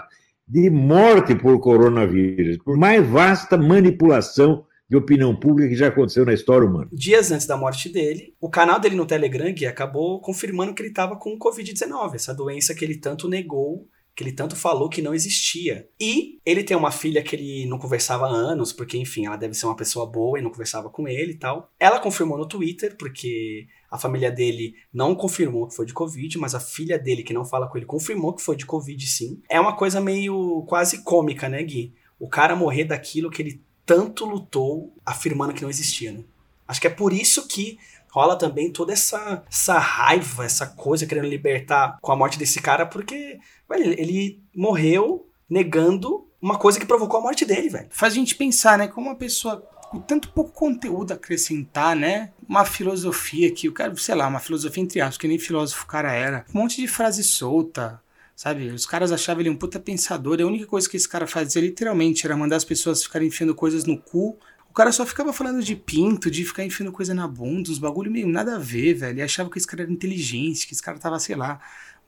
de 0.50 0.68
morte 0.70 1.36
por 1.36 1.60
coronavírus, 1.60 2.58
por 2.58 2.76
mais 2.76 3.08
vasta 3.08 3.56
manipulação 3.56 4.66
de 4.90 4.98
opinião 4.98 5.36
pública 5.36 5.70
que 5.70 5.76
já 5.76 5.90
aconteceu 5.90 6.26
na 6.26 6.34
história 6.34 6.68
humana. 6.68 6.90
Dias 6.92 7.32
antes 7.32 7.46
da 7.46 7.56
morte 7.56 7.88
dele, 7.90 8.34
o 8.42 8.50
canal 8.50 8.80
dele 8.80 8.96
no 8.96 9.06
Telegram 9.06 9.54
Gui, 9.54 9.68
acabou 9.68 10.20
confirmando 10.20 10.74
que 10.74 10.82
ele 10.82 10.90
estava 10.90 11.16
com 11.16 11.38
Covid-19, 11.38 12.16
essa 12.16 12.34
doença 12.34 12.74
que 12.74 12.84
ele 12.84 12.98
tanto 12.98 13.30
negou, 13.30 13.88
que 14.16 14.24
ele 14.24 14.32
tanto 14.32 14.56
falou 14.56 14.90
que 14.90 15.04
não 15.04 15.14
existia. 15.14 15.88
E 16.02 16.40
ele 16.44 16.64
tem 16.64 16.76
uma 16.76 16.92
filha 16.92 17.22
que 17.22 17.36
ele 17.36 17.68
não 17.68 17.78
conversava 17.78 18.26
há 18.26 18.32
anos, 18.32 18.74
porque, 18.74 18.98
enfim, 18.98 19.28
ela 19.28 19.38
deve 19.38 19.54
ser 19.54 19.68
uma 19.68 19.76
pessoa 19.76 20.06
boa 20.08 20.40
e 20.40 20.42
não 20.42 20.50
conversava 20.50 20.90
com 20.90 21.08
ele 21.08 21.34
e 21.34 21.38
tal. 21.38 21.72
Ela 21.80 22.00
confirmou 22.00 22.38
no 22.38 22.48
Twitter, 22.48 22.98
porque 22.98 23.68
a 23.90 23.98
família 23.98 24.32
dele 24.32 24.76
não 24.94 25.16
confirmou 25.16 25.68
que 25.68 25.76
foi 25.76 25.86
de 25.86 25.94
Covid, 25.94 26.38
mas 26.38 26.54
a 26.54 26.60
filha 26.60 26.98
dele, 26.98 27.24
que 27.24 27.34
não 27.34 27.46
fala 27.46 27.68
com 27.68 27.78
ele, 27.78 27.86
confirmou 27.86 28.34
que 28.34 28.42
foi 28.42 28.56
de 28.56 28.66
Covid 28.66 29.06
sim. 29.08 29.42
É 29.50 29.60
uma 29.60 29.76
coisa 29.76 30.00
meio 30.00 30.64
quase 30.68 31.04
cômica, 31.04 31.50
né, 31.50 31.64
Gui? 31.64 31.94
O 32.20 32.28
cara 32.28 32.56
morrer 32.56 32.86
daquilo 32.86 33.30
que 33.30 33.42
ele 33.42 33.62
tanto 33.86 34.26
lutou, 34.26 34.94
afirmando 35.06 35.54
que 35.54 35.64
não 35.64 35.70
existia, 35.70 36.12
né? 36.12 36.24
Acho 36.68 36.80
que 36.80 36.88
é 36.88 36.92
por 36.92 37.12
isso 37.12 37.48
que 37.48 37.80
rola 38.12 38.36
também 38.36 38.72
toda 38.72 38.94
essa, 38.94 39.44
essa 39.50 39.80
raiva, 39.80 40.46
essa 40.46 40.68
coisa 40.68 41.06
querendo 41.06 41.28
libertar 41.28 41.98
com 42.02 42.12
a 42.12 42.16
morte 42.16 42.38
desse 42.38 42.62
cara, 42.62 42.86
porque 42.86 43.40
velho, 43.68 44.00
ele 44.00 44.42
morreu 44.56 45.28
negando 45.50 46.28
uma 46.42 46.58
coisa 46.58 46.80
que 46.80 46.86
provocou 46.86 47.20
a 47.20 47.24
morte 47.24 47.46
dele, 47.46 47.70
velho. 47.70 47.88
Faz 47.90 48.14
a 48.14 48.16
gente 48.16 48.36
pensar, 48.36 48.78
né? 48.78 48.88
Como 48.88 49.08
uma 49.08 49.16
pessoa 49.16 49.68
com 49.90 50.00
tanto 50.00 50.30
pouco 50.30 50.52
conteúdo 50.52 51.12
a 51.12 51.16
acrescentar, 51.16 51.96
né? 51.96 52.32
Uma 52.48 52.64
filosofia 52.64 53.52
que 53.52 53.68
o 53.68 53.74
cara, 53.74 53.96
sei 53.96 54.14
lá, 54.14 54.28
uma 54.28 54.40
filosofia 54.40 54.84
entre 54.84 55.02
aspas, 55.02 55.18
que 55.18 55.28
nem 55.28 55.40
filósofo 55.40 55.84
o 55.84 55.88
cara 55.88 56.12
era. 56.12 56.46
Um 56.54 56.60
monte 56.60 56.80
de 56.80 56.88
frase 56.88 57.24
solta, 57.24 58.00
sabe? 58.36 58.68
Os 58.70 58.86
caras 58.86 59.12
achavam 59.12 59.42
ele 59.42 59.50
um 59.50 59.56
puta 59.56 59.80
pensador. 59.80 60.40
E 60.40 60.44
a 60.44 60.48
única 60.48 60.68
coisa 60.68 60.88
que 60.88 60.96
esse 60.96 61.10
cara 61.10 61.26
fazia 61.26 61.62
literalmente 61.62 62.26
era 62.26 62.38
mandar 62.38 62.58
as 62.58 62.64
pessoas 62.64 63.04
ficarem 63.04 63.30
enfiando 63.30 63.56
coisas 63.56 63.84
no 63.86 63.98
cu. 63.98 64.38
O 64.70 64.74
cara 64.74 64.92
só 64.92 65.04
ficava 65.06 65.34
falando 65.34 65.64
de 65.64 65.76
pinto, 65.76 66.30
de 66.30 66.46
ficar 66.46 66.64
enfiando 66.64 66.92
coisa 66.92 67.14
na 67.14 67.28
bunda, 67.28 67.72
uns 67.72 67.80
bagulho 67.80 68.12
meio 68.12 68.28
nada 68.28 68.58
a 68.58 68.60
ver, 68.60 68.94
velho. 68.94 69.18
E 69.18 69.22
achava 69.24 69.50
que 69.50 69.58
esse 69.58 69.66
cara 69.66 69.82
era 69.82 69.92
inteligente, 69.92 70.68
que 70.68 70.74
esse 70.74 70.84
cara 70.84 71.00
tava, 71.00 71.18
sei 71.20 71.36
lá, 71.36 71.60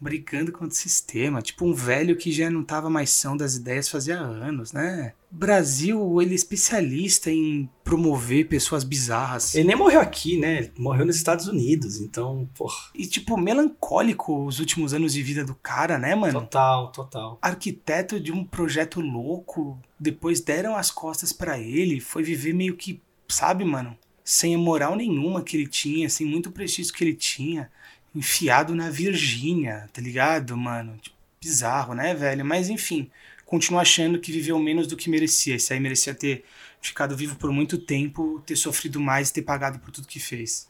brigando 0.01 0.51
contra 0.51 0.70
o 0.70 0.72
sistema. 0.72 1.43
Tipo 1.43 1.63
um 1.63 1.74
velho 1.74 2.17
que 2.17 2.31
já 2.31 2.50
não 2.50 2.63
tava 2.63 2.89
mais 2.89 3.12
são 3.12 3.38
das 3.38 3.56
ideias 3.56 3.88
fazia 3.88 4.17
anos, 4.17 4.73
né? 4.73 5.13
Brasil, 5.30 6.21
ele 6.21 6.32
é 6.32 6.36
especialista 6.36 7.32
em 7.32 7.69
promover 7.84 8.49
pessoas 8.49 8.84
bizarras. 8.84 9.56
Ele 9.56 9.67
nem 9.67 9.78
morreu 9.78 10.02
aqui, 10.02 10.38
né? 10.38 10.58
Ele 10.58 10.71
morreu 10.78 11.06
nos 11.06 11.15
Estados 11.15 11.47
Unidos, 11.47 12.02
então, 12.02 12.49
porra. 12.56 12.89
E, 12.95 13.06
tipo, 13.06 13.38
melancólico 13.38 14.45
os 14.45 14.60
últimos 14.60 14.93
anos 14.93 15.13
de 15.13 15.21
vida 15.21 15.45
do 15.45 15.56
cara, 15.56 15.97
né, 15.97 16.15
mano? 16.15 16.41
Total, 16.41 16.91
total. 16.91 17.39
Arquiteto 17.41 18.19
de 18.19 18.32
um 18.32 18.43
projeto 18.43 18.99
louco, 18.99 19.80
depois 19.97 20.41
deram 20.41 20.75
as 20.75 20.91
costas 20.91 21.32
para 21.32 21.58
ele, 21.60 22.02
foi 22.02 22.23
viver 22.23 22.54
meio 22.54 22.75
que, 22.75 23.02
sabe, 23.30 23.63
mano? 23.63 23.95
Sem 24.23 24.56
a 24.56 24.58
moral 24.58 24.95
nenhuma 24.95 25.43
que 25.43 25.56
ele 25.56 25.67
tinha, 25.67 26.10
sem 26.10 26.28
muito 26.28 26.52
prestígio 26.52 26.93
que 26.93 27.04
ele 27.04 27.13
tinha. 27.13 27.71
Enfiado 28.13 28.76
na 28.76 28.89
Virgínia, 28.89 29.89
tá 29.93 30.02
ligado, 30.02 30.56
mano? 30.58 30.97
Tipo, 31.02 31.15
bizarro, 31.41 31.93
né, 31.93 32.13
velho? 32.13 32.45
Mas 32.45 32.69
enfim 32.69 33.10
continua 33.52 33.82
achando 33.82 34.17
que 34.17 34.32
viveu 34.32 34.58
menos 34.58 34.88
do 34.88 34.95
que 34.95 35.10
merecia. 35.10 35.56
Esse 35.56 35.74
aí 35.74 35.80
merecia 35.80 36.15
ter 36.15 36.45
ficado 36.82 37.17
vivo 37.17 37.36
por 37.36 37.52
muito 37.52 37.78
tempo, 37.78 38.41
ter 38.45 38.56
sofrido 38.56 38.97
mais 38.97 39.30
e 39.30 39.34
ter 39.34 39.41
pagado 39.41 39.78
por 39.78 39.91
tudo 39.91 40.08
que 40.08 40.21
fez. 40.21 40.69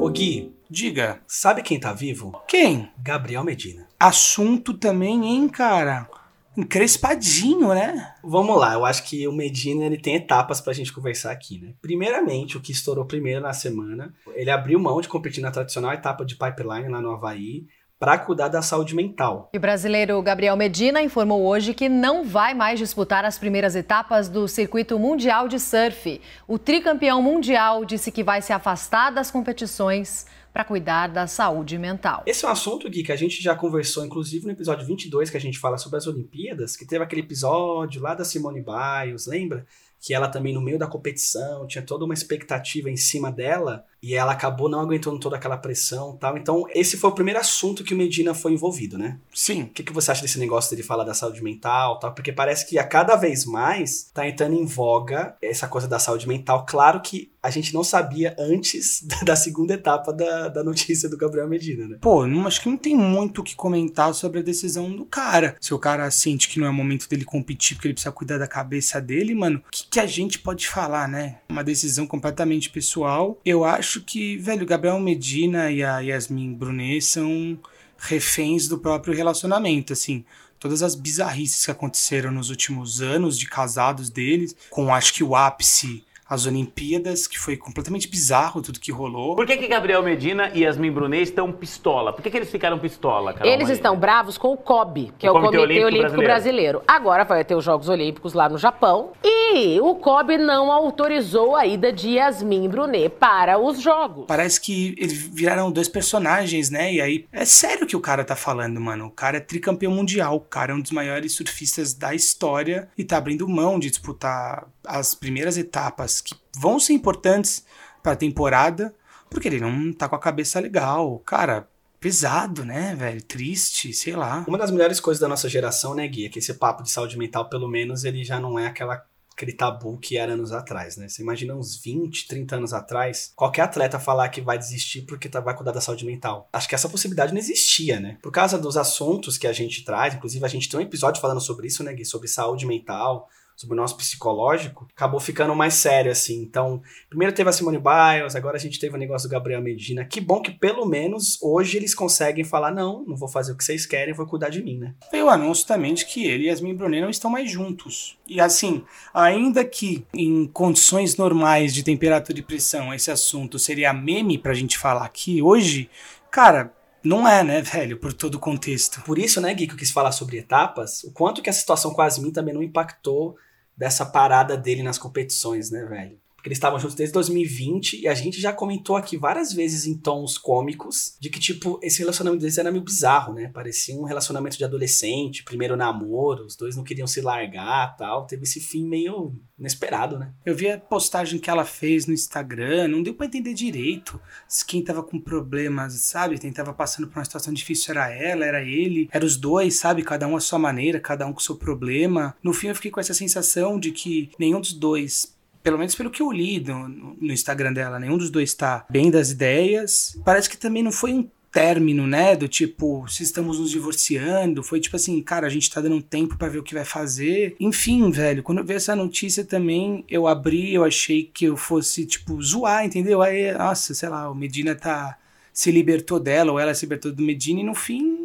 Ô 0.00 0.10
Gui, 0.10 0.52
diga. 0.68 1.20
Sabe 1.24 1.62
quem 1.62 1.78
tá 1.78 1.92
vivo? 1.92 2.42
Quem? 2.48 2.90
Gabriel 2.98 3.44
Medina. 3.44 3.86
Assunto 3.98 4.74
também, 4.74 5.24
hein, 5.24 5.48
cara? 5.48 6.08
Encrespadinho, 6.56 7.68
né? 7.68 8.14
Vamos 8.22 8.58
lá, 8.58 8.74
eu 8.74 8.84
acho 8.84 9.04
que 9.04 9.26
o 9.26 9.32
Medina 9.32 9.84
ele 9.84 9.98
tem 9.98 10.16
etapas 10.16 10.60
pra 10.60 10.72
gente 10.72 10.92
conversar 10.92 11.30
aqui, 11.30 11.58
né? 11.58 11.72
Primeiramente, 11.80 12.56
o 12.56 12.60
que 12.60 12.72
estourou 12.72 13.04
primeiro 13.04 13.40
na 13.40 13.52
semana, 13.52 14.12
ele 14.34 14.50
abriu 14.50 14.78
mão 14.78 15.00
de 15.00 15.08
competir 15.08 15.42
na 15.42 15.50
tradicional 15.50 15.92
etapa 15.92 16.24
de 16.24 16.36
pipeline 16.36 16.88
lá 16.88 17.00
no 17.00 17.10
Havaí, 17.10 17.66
para 18.02 18.18
cuidar 18.18 18.48
da 18.48 18.60
saúde 18.60 18.96
mental. 18.96 19.48
E 19.54 19.56
o 19.56 19.60
brasileiro 19.60 20.20
Gabriel 20.20 20.56
Medina 20.56 21.00
informou 21.00 21.40
hoje 21.42 21.72
que 21.72 21.88
não 21.88 22.24
vai 22.24 22.52
mais 22.52 22.76
disputar 22.76 23.24
as 23.24 23.38
primeiras 23.38 23.76
etapas 23.76 24.28
do 24.28 24.48
circuito 24.48 24.98
mundial 24.98 25.46
de 25.46 25.60
surf. 25.60 26.20
O 26.48 26.58
tricampeão 26.58 27.22
mundial 27.22 27.84
disse 27.84 28.10
que 28.10 28.24
vai 28.24 28.42
se 28.42 28.52
afastar 28.52 29.10
das 29.10 29.30
competições 29.30 30.26
para 30.52 30.64
cuidar 30.64 31.08
da 31.08 31.26
saúde 31.26 31.78
mental. 31.78 32.22
Esse 32.26 32.44
é 32.44 32.48
um 32.48 32.50
assunto, 32.50 32.88
Gui, 32.90 33.02
que 33.02 33.12
a 33.12 33.16
gente 33.16 33.42
já 33.42 33.54
conversou, 33.54 34.04
inclusive 34.04 34.44
no 34.44 34.52
episódio 34.52 34.86
22, 34.86 35.30
que 35.30 35.36
a 35.36 35.40
gente 35.40 35.58
fala 35.58 35.78
sobre 35.78 35.98
as 35.98 36.06
Olimpíadas, 36.06 36.76
que 36.76 36.86
teve 36.86 37.02
aquele 37.02 37.22
episódio 37.22 38.02
lá 38.02 38.14
da 38.14 38.24
Simone 38.24 38.62
Biles, 38.62 39.26
lembra? 39.26 39.66
Que 40.02 40.12
ela 40.12 40.28
também, 40.28 40.52
no 40.52 40.60
meio 40.60 40.78
da 40.78 40.86
competição, 40.86 41.66
tinha 41.66 41.82
toda 41.82 42.04
uma 42.04 42.12
expectativa 42.12 42.90
em 42.90 42.96
cima 42.96 43.30
dela 43.30 43.86
e 44.02 44.16
ela 44.16 44.32
acabou 44.32 44.68
não 44.68 44.80
aguentando 44.80 45.18
toda 45.20 45.36
aquela 45.36 45.56
pressão 45.56 46.16
tal. 46.16 46.36
Então, 46.36 46.66
esse 46.74 46.96
foi 46.96 47.08
o 47.08 47.14
primeiro 47.14 47.38
assunto 47.38 47.84
que 47.84 47.94
o 47.94 47.96
Medina 47.96 48.34
foi 48.34 48.52
envolvido, 48.52 48.98
né? 48.98 49.18
Sim. 49.32 49.62
O 49.62 49.68
que, 49.68 49.84
que 49.84 49.92
você 49.92 50.10
acha 50.10 50.22
desse 50.22 50.40
negócio 50.40 50.70
dele 50.70 50.82
falar 50.82 51.04
da 51.04 51.14
saúde 51.14 51.40
mental 51.40 52.00
tal? 52.00 52.12
Porque 52.12 52.32
parece 52.32 52.68
que 52.68 52.78
a 52.78 52.84
cada 52.84 53.14
vez 53.14 53.44
mais 53.44 54.10
tá 54.12 54.26
entrando 54.26 54.54
em 54.54 54.66
voga 54.66 55.36
essa 55.40 55.68
coisa 55.68 55.86
da 55.86 56.00
saúde 56.00 56.26
mental. 56.26 56.66
Claro 56.66 57.00
que 57.00 57.30
a 57.40 57.50
gente 57.50 57.72
não 57.72 57.84
sabia 57.84 58.34
antes 58.38 59.06
da 59.24 59.36
segunda 59.36 59.74
etapa 59.74 60.12
da, 60.12 60.48
da 60.48 60.64
notícia 60.64 61.08
do 61.08 61.16
Gabriel 61.16 61.48
Medina, 61.48 61.86
né? 61.86 61.98
Pô, 62.00 62.26
não, 62.26 62.46
acho 62.46 62.60
que 62.60 62.68
não 62.68 62.76
tem 62.76 62.96
muito 62.96 63.40
o 63.40 63.44
que 63.44 63.54
comentar 63.54 64.12
sobre 64.14 64.40
a 64.40 64.42
decisão 64.42 64.90
do 64.90 65.04
cara. 65.04 65.56
Se 65.60 65.72
o 65.72 65.78
cara 65.78 66.10
sente 66.10 66.48
que 66.48 66.58
não 66.58 66.66
é 66.66 66.70
o 66.70 66.74
momento 66.74 67.08
dele 67.08 67.24
competir 67.24 67.76
porque 67.76 67.86
ele 67.86 67.94
precisa 67.94 68.12
cuidar 68.12 68.38
da 68.38 68.48
cabeça 68.48 69.00
dele, 69.00 69.32
mano, 69.32 69.62
que, 69.70 69.88
que 69.92 70.00
a 70.00 70.06
gente 70.06 70.38
pode 70.38 70.66
falar, 70.66 71.06
né? 71.06 71.36
Uma 71.50 71.62
decisão 71.62 72.06
completamente 72.06 72.70
pessoal. 72.70 73.38
Eu 73.44 73.62
acho 73.62 74.00
que, 74.00 74.38
velho, 74.38 74.64
Gabriel 74.64 74.98
Medina 74.98 75.70
e 75.70 75.84
a 75.84 75.98
Yasmin 75.98 76.54
Brunet 76.54 77.02
são 77.02 77.58
reféns 77.98 78.66
do 78.66 78.78
próprio 78.78 79.14
relacionamento, 79.14 79.92
assim. 79.92 80.24
Todas 80.58 80.82
as 80.82 80.94
bizarrices 80.94 81.66
que 81.66 81.70
aconteceram 81.70 82.32
nos 82.32 82.48
últimos 82.48 83.02
anos 83.02 83.38
de 83.38 83.46
casados 83.46 84.08
deles, 84.08 84.56
com 84.70 84.94
acho 84.94 85.12
que 85.12 85.22
o 85.22 85.36
ápice 85.36 86.02
as 86.32 86.46
Olimpíadas, 86.46 87.26
que 87.26 87.38
foi 87.38 87.58
completamente 87.58 88.08
bizarro 88.08 88.62
tudo 88.62 88.80
que 88.80 88.90
rolou. 88.90 89.36
Por 89.36 89.46
que, 89.46 89.54
que 89.54 89.68
Gabriel 89.68 90.02
Medina 90.02 90.50
e 90.54 90.60
Yasmin 90.60 90.90
Brunet 90.90 91.24
estão 91.24 91.52
pistola? 91.52 92.10
Por 92.10 92.22
que, 92.22 92.30
que 92.30 92.36
eles 92.38 92.50
ficaram 92.50 92.78
pistola, 92.78 93.34
Carol 93.34 93.46
Eles 93.46 93.64
Maria? 93.64 93.74
estão 93.74 93.94
bravos 93.94 94.38
com 94.38 94.54
o 94.54 94.56
COB, 94.56 95.12
que 95.18 95.26
o 95.26 95.28
é 95.28 95.30
o 95.30 95.34
Comitê, 95.34 95.58
Comitê 95.58 95.58
Olímpico, 95.58 95.86
Olímpico 95.88 96.22
Brasileiro. 96.22 96.78
Brasileiro. 96.78 96.82
Agora 96.88 97.24
vai 97.24 97.44
ter 97.44 97.54
os 97.54 97.62
Jogos 97.62 97.90
Olímpicos 97.90 98.32
lá 98.32 98.48
no 98.48 98.56
Japão 98.56 99.10
e 99.22 99.31
o 99.80 99.94
COB 99.96 100.38
não 100.38 100.72
autorizou 100.72 101.54
a 101.54 101.66
ida 101.66 101.92
de 101.92 102.12
Yasmin 102.12 102.68
Brunet 102.68 103.10
para 103.10 103.58
os 103.58 103.80
Jogos. 103.80 104.24
Parece 104.26 104.60
que 104.60 104.94
eles 104.98 105.12
viraram 105.12 105.70
dois 105.70 105.88
personagens, 105.88 106.70
né? 106.70 106.92
E 106.94 107.00
aí 107.00 107.26
é 107.30 107.44
sério 107.44 107.86
que 107.86 107.96
o 107.96 108.00
cara 108.00 108.24
tá 108.24 108.34
falando, 108.34 108.80
mano. 108.80 109.06
O 109.06 109.10
cara 109.10 109.36
é 109.36 109.40
tricampeão 109.40 109.92
mundial, 109.92 110.36
o 110.36 110.40
cara 110.40 110.72
é 110.72 110.74
um 110.74 110.80
dos 110.80 110.90
maiores 110.90 111.32
surfistas 111.34 111.94
da 111.94 112.14
história 112.14 112.88
e 112.96 113.04
tá 113.04 113.16
abrindo 113.16 113.48
mão 113.48 113.78
de 113.78 113.90
disputar 113.90 114.66
as 114.86 115.14
primeiras 115.14 115.56
etapas 115.58 116.20
que 116.20 116.34
vão 116.56 116.80
ser 116.80 116.94
importantes 116.94 117.64
para 118.02 118.12
a 118.12 118.16
temporada, 118.16 118.94
porque 119.30 119.48
ele 119.48 119.60
não 119.60 119.92
tá 119.92 120.08
com 120.08 120.16
a 120.16 120.18
cabeça 120.18 120.60
legal. 120.60 121.18
Cara, 121.20 121.68
pesado, 122.00 122.64
né, 122.64 122.96
velho? 122.98 123.22
Triste, 123.22 123.92
sei 123.92 124.16
lá. 124.16 124.44
Uma 124.48 124.58
das 124.58 124.70
melhores 124.70 124.98
coisas 124.98 125.20
da 125.20 125.28
nossa 125.28 125.48
geração, 125.48 125.94
né, 125.94 126.06
Gui, 126.08 126.26
é 126.26 126.28
que 126.28 126.40
esse 126.40 126.54
papo 126.54 126.82
de 126.82 126.90
saúde 126.90 127.16
mental, 127.16 127.48
pelo 127.48 127.68
menos, 127.68 128.04
ele 128.04 128.24
já 128.24 128.40
não 128.40 128.58
é 128.58 128.66
aquela 128.66 129.04
aquele 129.34 129.52
tabu 129.52 129.98
que 129.98 130.16
era 130.16 130.32
anos 130.32 130.52
atrás, 130.52 130.96
né? 130.96 131.08
Você 131.08 131.22
imagina 131.22 131.54
uns 131.54 131.76
20, 131.76 132.26
30 132.28 132.56
anos 132.56 132.72
atrás, 132.72 133.32
qualquer 133.34 133.62
atleta 133.62 133.98
falar 133.98 134.28
que 134.28 134.40
vai 134.40 134.58
desistir 134.58 135.02
porque 135.02 135.28
tá, 135.28 135.40
vai 135.40 135.56
cuidar 135.56 135.72
da 135.72 135.80
saúde 135.80 136.04
mental. 136.04 136.48
Acho 136.52 136.68
que 136.68 136.74
essa 136.74 136.88
possibilidade 136.88 137.32
não 137.32 137.38
existia, 137.38 137.98
né? 137.98 138.18
Por 138.22 138.30
causa 138.30 138.58
dos 138.58 138.76
assuntos 138.76 139.38
que 139.38 139.46
a 139.46 139.52
gente 139.52 139.84
traz, 139.84 140.14
inclusive 140.14 140.44
a 140.44 140.48
gente 140.48 140.68
tem 140.68 140.78
um 140.78 140.82
episódio 140.82 141.20
falando 141.20 141.40
sobre 141.40 141.66
isso, 141.66 141.82
né, 141.82 141.92
Gui? 141.92 142.04
Sobre 142.04 142.28
saúde 142.28 142.66
mental, 142.66 143.28
sobre 143.62 143.74
o 143.74 143.80
nosso 143.80 143.96
psicológico, 143.96 144.88
acabou 144.94 145.20
ficando 145.20 145.54
mais 145.54 145.74
sério, 145.74 146.10
assim. 146.10 146.42
Então, 146.42 146.82
primeiro 147.08 147.34
teve 147.34 147.48
a 147.48 147.52
Simone 147.52 147.78
Biles, 147.78 148.34
agora 148.34 148.56
a 148.56 148.60
gente 148.60 148.78
teve 148.78 148.94
o 148.94 148.98
negócio 148.98 149.28
do 149.28 149.32
Gabriel 149.32 149.62
Medina. 149.62 150.04
Que 150.04 150.20
bom 150.20 150.42
que 150.42 150.50
pelo 150.50 150.84
menos 150.84 151.38
hoje 151.40 151.76
eles 151.76 151.94
conseguem 151.94 152.44
falar: 152.44 152.72
não, 152.72 153.04
não 153.06 153.16
vou 153.16 153.28
fazer 153.28 153.52
o 153.52 153.56
que 153.56 153.64
vocês 153.64 153.86
querem, 153.86 154.12
vou 154.12 154.26
cuidar 154.26 154.48
de 154.48 154.62
mim, 154.62 154.78
né? 154.78 154.94
Veio 155.10 155.26
o 155.26 155.30
anúncio 155.30 155.66
também 155.66 155.94
de 155.94 156.04
que 156.04 156.26
ele 156.26 156.44
e 156.44 156.46
Yasmin 156.48 156.74
Brunet 156.74 157.00
não 157.00 157.10
estão 157.10 157.30
mais 157.30 157.50
juntos. 157.50 158.18
E 158.26 158.40
assim, 158.40 158.84
ainda 159.14 159.64
que 159.64 160.04
em 160.12 160.46
condições 160.46 161.16
normais 161.16 161.72
de 161.72 161.84
temperatura 161.84 162.38
e 162.38 162.42
pressão 162.42 162.92
esse 162.92 163.10
assunto 163.10 163.58
seria 163.58 163.92
meme 163.92 164.38
pra 164.38 164.54
gente 164.54 164.76
falar 164.76 165.04
aqui, 165.04 165.40
hoje, 165.40 165.88
cara, 166.30 166.72
não 167.04 167.26
é, 167.26 167.42
né, 167.42 167.60
velho, 167.60 167.98
por 167.98 168.12
todo 168.12 168.36
o 168.36 168.40
contexto. 168.40 169.02
Por 169.02 169.18
isso, 169.18 169.40
né, 169.40 169.52
Gui, 169.52 169.66
que 169.66 169.74
eu 169.74 169.78
quis 169.78 169.90
falar 169.90 170.12
sobre 170.12 170.38
etapas, 170.38 171.02
o 171.04 171.10
quanto 171.10 171.42
que 171.42 171.50
a 171.50 171.52
situação 171.52 171.92
com 171.92 172.00
a 172.00 172.06
Asmin 172.06 172.30
também 172.30 172.54
não 172.54 172.62
impactou 172.62 173.36
dessa 173.82 174.06
parada 174.06 174.56
dele 174.56 174.80
nas 174.80 174.96
competições, 174.96 175.72
né, 175.72 175.84
velho? 175.84 176.21
Porque 176.42 176.48
eles 176.48 176.58
estavam 176.58 176.76
juntos 176.76 176.96
desde 176.96 177.12
2020 177.12 178.00
e 178.00 178.08
a 178.08 178.14
gente 178.14 178.40
já 178.40 178.52
comentou 178.52 178.96
aqui 178.96 179.16
várias 179.16 179.52
vezes 179.52 179.86
em 179.86 179.96
tons 179.96 180.36
cômicos 180.36 181.16
de 181.20 181.30
que, 181.30 181.38
tipo, 181.38 181.78
esse 181.80 182.00
relacionamento 182.00 182.40
deles 182.40 182.58
era 182.58 182.72
meio 182.72 182.82
bizarro, 182.82 183.32
né? 183.32 183.46
Parecia 183.46 183.94
um 183.94 184.02
relacionamento 184.02 184.58
de 184.58 184.64
adolescente, 184.64 185.44
primeiro 185.44 185.76
namoro, 185.76 186.44
os 186.44 186.56
dois 186.56 186.74
não 186.74 186.82
queriam 186.82 187.06
se 187.06 187.20
largar 187.20 187.94
tal. 187.96 188.26
Teve 188.26 188.42
esse 188.42 188.58
fim 188.58 188.84
meio 188.84 189.38
inesperado, 189.56 190.18
né? 190.18 190.32
Eu 190.44 190.56
vi 190.56 190.68
a 190.68 190.80
postagem 190.80 191.38
que 191.38 191.48
ela 191.48 191.64
fez 191.64 192.08
no 192.08 192.12
Instagram, 192.12 192.88
não 192.88 193.04
deu 193.04 193.14
para 193.14 193.26
entender 193.26 193.54
direito 193.54 194.20
se 194.48 194.66
quem 194.66 194.82
tava 194.82 195.04
com 195.04 195.20
problemas, 195.20 195.92
sabe? 195.92 196.40
Quem 196.40 196.52
tava 196.52 196.72
passando 196.72 197.06
por 197.06 197.20
uma 197.20 197.24
situação 197.24 197.54
difícil 197.54 197.92
era 197.94 198.12
ela, 198.12 198.44
era 198.44 198.64
ele, 198.64 199.08
era 199.12 199.24
os 199.24 199.36
dois, 199.36 199.78
sabe? 199.78 200.02
Cada 200.02 200.26
um 200.26 200.34
à 200.34 200.40
sua 200.40 200.58
maneira, 200.58 200.98
cada 200.98 201.24
um 201.24 201.32
com 201.32 201.38
o 201.38 201.42
seu 201.42 201.54
problema. 201.54 202.34
No 202.42 202.52
fim 202.52 202.66
eu 202.66 202.74
fiquei 202.74 202.90
com 202.90 202.98
essa 202.98 203.14
sensação 203.14 203.78
de 203.78 203.92
que 203.92 204.32
nenhum 204.40 204.60
dos 204.60 204.72
dois 204.72 205.40
pelo 205.62 205.78
menos 205.78 205.94
pelo 205.94 206.10
que 206.10 206.22
eu 206.22 206.30
li 206.32 206.60
no, 206.60 206.88
no 206.88 207.32
Instagram 207.32 207.72
dela, 207.72 207.98
nenhum 207.98 208.18
dos 208.18 208.30
dois 208.30 208.54
tá 208.54 208.84
bem 208.90 209.10
das 209.10 209.30
ideias. 209.30 210.18
Parece 210.24 210.50
que 210.50 210.56
também 210.56 210.82
não 210.82 210.92
foi 210.92 211.12
um 211.12 211.28
término, 211.52 212.06
né? 212.06 212.34
Do 212.34 212.48
tipo, 212.48 213.06
se 213.06 213.22
estamos 213.22 213.60
nos 213.60 213.70
divorciando, 213.70 214.62
foi 214.62 214.80
tipo 214.80 214.96
assim, 214.96 215.20
cara, 215.22 215.46
a 215.46 215.50
gente 215.50 215.70
tá 215.70 215.80
dando 215.80 215.96
um 215.96 216.00
tempo 216.00 216.36
para 216.36 216.48
ver 216.48 216.58
o 216.58 216.62
que 216.62 216.74
vai 216.74 216.84
fazer. 216.84 217.54
Enfim, 217.60 218.10
velho, 218.10 218.42
quando 218.42 218.58
eu 218.58 218.64
vi 218.64 218.72
essa 218.72 218.96
notícia 218.96 219.44
também, 219.44 220.04
eu 220.08 220.26
abri, 220.26 220.74
eu 220.74 220.82
achei 220.82 221.24
que 221.32 221.44
eu 221.44 221.56
fosse, 221.56 222.06
tipo, 222.06 222.40
zoar, 222.42 222.84
entendeu? 222.86 223.20
Aí, 223.20 223.52
nossa, 223.52 223.94
sei 223.94 224.08
lá, 224.08 224.30
o 224.30 224.34
Medina 224.34 224.74
tá. 224.74 225.18
se 225.52 225.70
libertou 225.70 226.18
dela, 226.18 226.52
ou 226.52 226.58
ela 226.58 226.74
se 226.74 226.86
libertou 226.86 227.12
do 227.12 227.22
Medina, 227.22 227.60
e 227.60 227.64
no 227.64 227.74
fim. 227.74 228.18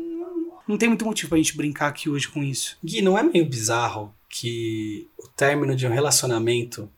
Não 0.65 0.78
tem 0.78 0.89
muito 0.89 1.06
motivo 1.06 1.30
pra 1.30 1.38
gente 1.38 1.56
brincar 1.56 1.88
aqui 1.88 2.10
hoje 2.10 2.28
com 2.28 2.43
isso. 2.43 2.78
Gui, 2.84 3.02
não 3.02 3.17
é 3.17 3.23
meio 3.23 3.45
bizarro 3.45 4.13
que 4.30 5.08
o 5.17 5.28
término 5.30 5.76
de 5.76 5.88
um 5.88 5.89
relacionamento 5.89 6.89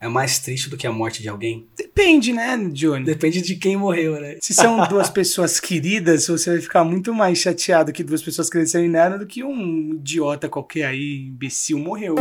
é 0.00 0.08
mais 0.08 0.38
triste 0.38 0.70
do 0.70 0.78
que 0.78 0.86
a 0.86 0.92
morte 0.92 1.20
de 1.20 1.28
alguém? 1.28 1.68
Depende, 1.76 2.32
né, 2.32 2.56
Johnny? 2.72 3.04
Depende 3.04 3.42
de 3.42 3.54
quem 3.56 3.76
morreu, 3.76 4.18
né? 4.18 4.38
Se 4.40 4.54
são 4.54 4.88
duas 4.88 5.10
pessoas 5.10 5.60
queridas, 5.60 6.26
você 6.26 6.52
vai 6.52 6.60
ficar 6.60 6.84
muito 6.84 7.12
mais 7.12 7.36
chateado 7.36 7.92
que 7.92 8.02
duas 8.02 8.22
pessoas 8.22 8.48
cresceram 8.48 8.86
em 8.86 8.88
nada 8.88 9.18
do 9.18 9.26
que 9.26 9.44
um 9.44 9.90
idiota 9.96 10.48
qualquer 10.48 10.86
aí, 10.86 11.26
imbecil, 11.28 11.78
morreu. 11.78 12.14